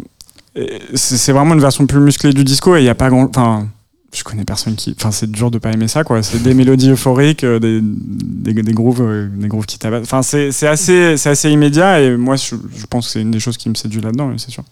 c'est 0.95 1.17
c'est 1.17 1.31
vraiment 1.31 1.53
une 1.53 1.59
version 1.61 1.85
plus 1.85 1.99
musclée 1.99 2.33
du 2.33 2.43
disco 2.43 2.75
et 2.75 2.79
il 2.79 2.85
y 2.85 2.89
a 2.89 2.95
pas 2.95 3.09
grand, 3.09 3.29
enfin, 3.29 3.67
je 4.13 4.23
connais 4.23 4.45
personne 4.45 4.75
qui, 4.75 4.95
enfin, 4.97 5.11
c'est 5.11 5.29
dur 5.29 5.51
de 5.51 5.57
pas 5.57 5.71
aimer 5.71 5.87
ça, 5.87 6.03
quoi. 6.03 6.23
C'est 6.23 6.41
des 6.41 6.53
mélodies 6.53 6.91
euphoriques, 6.91 7.43
euh, 7.43 7.59
des, 7.59 7.81
des, 7.81 8.73
grooves, 8.73 9.01
euh, 9.01 9.27
des 9.27 9.47
grooves 9.47 9.65
qui 9.65 9.77
tabassent. 9.77 10.03
Enfin, 10.03 10.21
c'est 10.23 10.67
assez, 10.67 11.27
assez 11.27 11.49
immédiat 11.49 12.01
et 12.01 12.15
moi, 12.15 12.35
je, 12.35 12.55
je 12.75 12.85
pense 12.85 13.07
que 13.07 13.13
c'est 13.13 13.21
une 13.21 13.31
des 13.31 13.39
choses 13.39 13.57
qui 13.57 13.69
me 13.69 13.75
séduit 13.75 14.01
là-dedans, 14.01 14.33
c'est 14.37 14.51
sûr. 14.51 14.63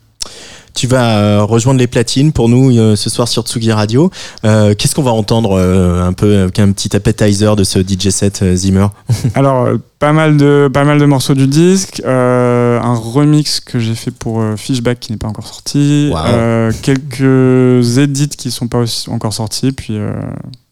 Tu 0.76 0.88
vas 0.88 1.18
euh, 1.20 1.44
rejoindre 1.46 1.80
les 1.80 1.88
platines 1.88 2.34
pour 2.34 2.50
nous 2.50 2.70
euh, 2.78 2.98
ce 2.98 3.10
soir 3.10 3.30
sur 3.30 3.44
Tsugi 3.44 3.72
Radio. 3.72 4.12
Euh, 4.44 4.76
Qu'est-ce 4.78 4.94
qu'on 4.94 5.04
va 5.04 5.12
entendre 5.14 5.58
un 5.58 6.12
peu 6.12 6.38
avec 6.40 6.60
un 6.60 6.72
petit 6.74 6.94
appetizer 6.96 7.56
de 7.56 7.64
ce 7.64 7.80
DJ 7.80 8.10
set 8.10 8.44
Zimmer 8.56 8.88
Alors, 9.36 9.70
pas 10.00 10.12
mal 10.12 10.36
de, 10.36 10.70
pas 10.72 10.84
mal 10.84 11.00
de 11.00 11.06
morceaux 11.06 11.34
du 11.34 11.48
disque, 11.48 12.02
euh, 12.06 12.78
un 12.82 12.94
remix 12.94 13.62
que 13.62 13.80
j'ai 13.80 13.96
fait 13.96 14.12
pour 14.12 14.42
euh, 14.42 14.58
Fishback 14.58 15.00
qui 15.00 15.14
n'est 15.14 15.18
pas 15.18 15.30
encore 15.30 15.48
sorti, 15.48 16.10
Wow. 16.12 16.20
euh, 16.28 16.72
quelques 16.82 17.98
edits 17.98 18.28
qui 18.38 18.52
sont 18.52 18.68
pas 18.68 18.80
aussi 18.80 19.10
encore 19.10 19.34
sortis, 19.34 19.72
puis 19.72 19.98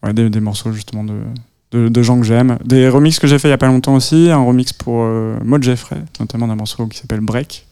ouais, 0.02 0.12
des, 0.12 0.28
des 0.28 0.40
morceaux 0.40 0.72
justement 0.72 1.04
de, 1.04 1.14
de, 1.72 1.88
de 1.88 2.02
gens 2.02 2.18
que 2.20 2.26
j'aime. 2.26 2.58
Des 2.64 2.90
remixes 2.90 3.18
que 3.18 3.26
j'ai 3.26 3.38
fait 3.38 3.48
il 3.48 3.52
y 3.52 3.54
a 3.54 3.58
pas 3.58 3.68
longtemps 3.68 3.94
aussi, 3.94 4.28
un 4.30 4.44
remix 4.44 4.74
pour 4.74 5.02
Maud 5.44 5.62
Jeffrey, 5.62 5.96
notamment 6.20 6.46
d'un 6.46 6.56
morceau 6.56 6.86
qui 6.88 6.98
s'appelle 6.98 7.20
Break. 7.20 7.64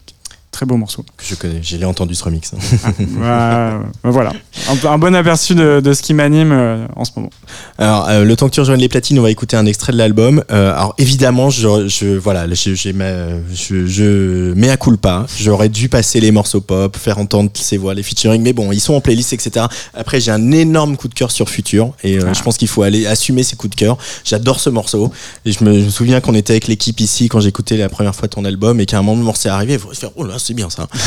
Très 0.53 0.67
beau 0.67 0.77
morceau. 0.77 1.03
Je 1.27 1.33
connais, 1.33 1.59
j'ai 1.63 1.83
entendu 1.83 2.13
ce 2.13 2.23
remix. 2.23 2.51
Ouais, 2.99 4.11
voilà. 4.11 4.31
Un, 4.69 4.87
un 4.87 4.97
bon 4.99 5.15
aperçu 5.15 5.55
de, 5.55 5.79
de 5.79 5.93
ce 5.93 6.03
qui 6.03 6.13
m'anime 6.13 6.51
euh, 6.51 6.85
en 6.95 7.05
ce 7.05 7.11
moment. 7.15 7.31
Alors, 7.79 8.07
euh, 8.07 8.23
le 8.23 8.35
temps 8.35 8.47
que 8.47 8.53
tu 8.53 8.59
rejoignes 8.59 8.79
les 8.79 8.87
platines, 8.87 9.17
on 9.17 9.23
va 9.23 9.31
écouter 9.31 9.57
un 9.57 9.65
extrait 9.65 9.93
de 9.93 9.97
l'album. 9.97 10.43
Euh, 10.51 10.73
alors, 10.75 10.93
évidemment, 10.99 11.49
je, 11.49 11.87
je 11.87 12.15
voilà, 12.17 12.45
je, 12.53 14.53
mets 14.53 14.69
à 14.69 14.77
culpa. 14.77 15.25
J'aurais 15.39 15.69
dû 15.69 15.89
passer 15.89 16.19
les 16.19 16.31
morceaux 16.31 16.61
pop, 16.61 16.95
faire 16.97 17.17
entendre 17.17 17.49
ces 17.55 17.77
voix, 17.77 17.95
les 17.95 18.03
featuring, 18.03 18.41
mais 18.43 18.53
bon, 18.53 18.71
ils 18.71 18.79
sont 18.79 18.93
en 18.93 19.01
playlist, 19.01 19.33
etc. 19.33 19.65
Après, 19.95 20.19
j'ai 20.21 20.31
un 20.31 20.51
énorme 20.51 20.97
coup 20.97 21.07
de 21.07 21.15
cœur 21.15 21.31
sur 21.31 21.49
Future, 21.49 21.93
et 22.03 22.19
Ah. 22.19 22.31
je 22.33 22.41
pense 22.43 22.57
qu'il 22.57 22.67
faut 22.67 22.83
aller 22.83 23.07
assumer 23.07 23.41
ces 23.43 23.55
coups 23.55 23.71
de 23.71 23.75
cœur. 23.79 23.97
J'adore 24.23 24.59
ce 24.59 24.69
morceau, 24.69 25.11
et 25.45 25.51
je 25.51 25.63
me, 25.63 25.79
je 25.79 25.85
me 25.85 25.89
souviens 25.89 26.21
qu'on 26.21 26.35
était 26.35 26.53
avec 26.53 26.67
l'équipe 26.67 26.99
ici 26.99 27.27
quand 27.27 27.39
j'écoutais 27.39 27.77
la 27.77 27.89
première 27.89 28.13
fois 28.13 28.27
ton 28.27 28.45
album, 28.45 28.79
et 28.79 28.85
qu'à 28.85 28.99
un 28.99 29.01
moment 29.01 29.17
le 29.17 29.25
morceau 29.25 29.49
est 29.49 29.51
arrivé, 29.51 29.73
il 29.73 29.79
faut 29.79 29.93
se 29.93 29.99
faire, 29.99 30.11
oh 30.15 30.23
là, 30.23 30.37
c'est 30.43 30.53
bien 30.53 30.69
ça. 30.69 30.87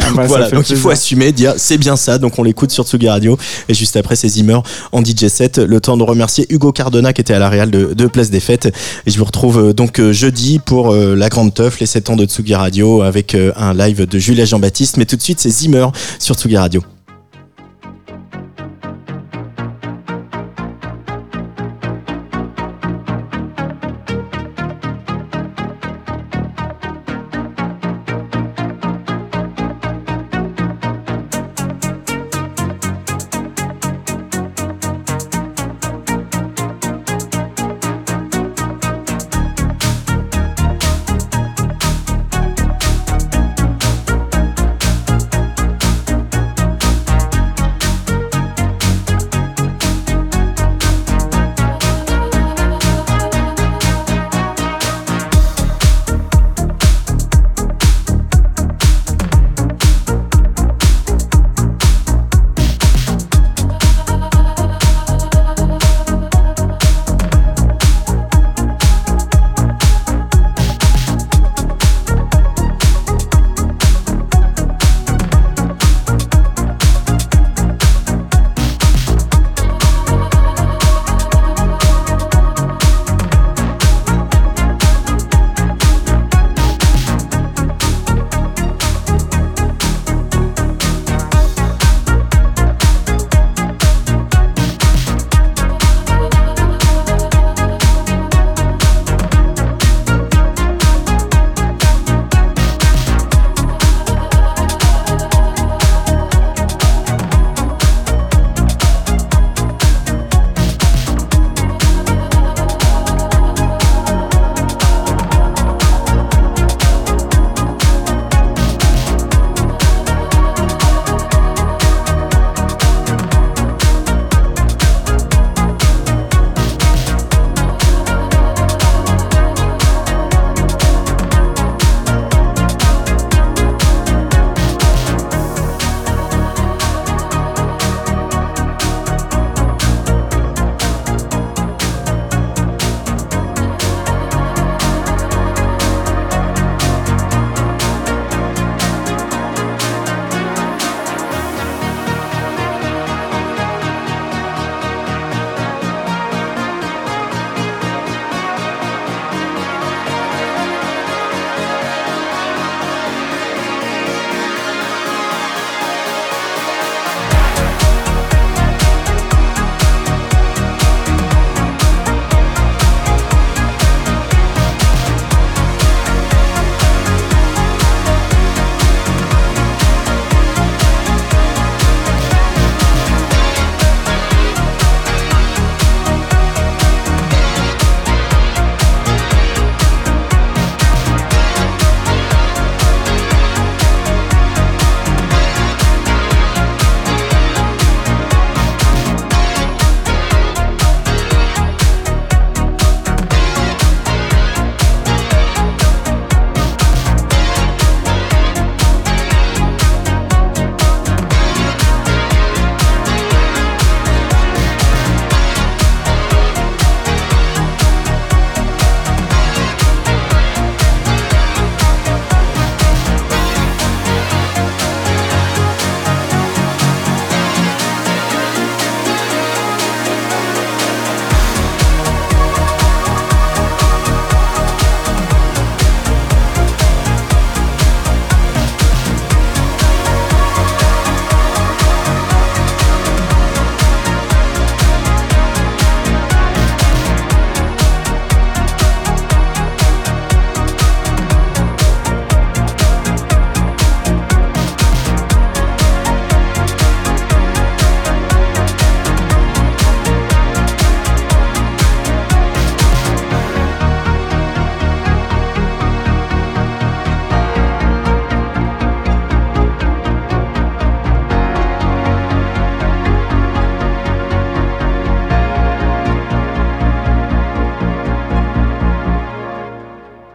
Ah 0.00 0.12
bah, 0.14 0.24
voilà, 0.26 0.50
donc 0.50 0.68
il 0.70 0.76
faut 0.76 0.90
assumer, 0.90 1.32
dire 1.32 1.54
c'est 1.56 1.78
bien 1.78 1.96
ça, 1.96 2.18
donc 2.18 2.38
on 2.38 2.42
l'écoute 2.42 2.70
sur 2.70 2.84
Tsugi 2.84 3.08
Radio. 3.08 3.38
Et 3.68 3.74
juste 3.74 3.96
après, 3.96 4.16
c'est 4.16 4.28
Zimmer 4.28 4.58
en 4.92 5.02
DJ 5.02 5.28
set. 5.28 5.58
Le 5.58 5.80
temps 5.80 5.96
de 5.96 6.02
remercier 6.02 6.46
Hugo 6.50 6.72
Cardona 6.72 7.12
qui 7.12 7.20
était 7.20 7.34
à 7.34 7.38
la 7.38 7.48
Real 7.48 7.70
de, 7.70 7.94
de 7.94 8.06
Place 8.06 8.30
des 8.30 8.40
Fêtes. 8.40 8.66
Et 9.06 9.10
je 9.10 9.18
vous 9.18 9.24
retrouve 9.24 9.58
euh, 9.58 9.72
donc 9.72 10.00
euh, 10.00 10.12
jeudi 10.12 10.58
pour 10.58 10.92
euh, 10.92 11.14
la 11.14 11.28
Grande 11.28 11.54
Teuf, 11.54 11.80
les 11.80 11.86
7 11.86 12.10
ans 12.10 12.16
de 12.16 12.24
Tsugi 12.24 12.54
Radio, 12.54 13.02
avec 13.02 13.34
euh, 13.34 13.52
un 13.56 13.74
live 13.74 14.06
de 14.06 14.18
Julia 14.18 14.44
Jean-Baptiste. 14.44 14.96
Mais 14.96 15.06
tout 15.06 15.16
de 15.16 15.22
suite, 15.22 15.40
c'est 15.40 15.50
Zimmer 15.50 15.86
sur 16.18 16.34
Tsugi 16.34 16.56
Radio. 16.56 16.82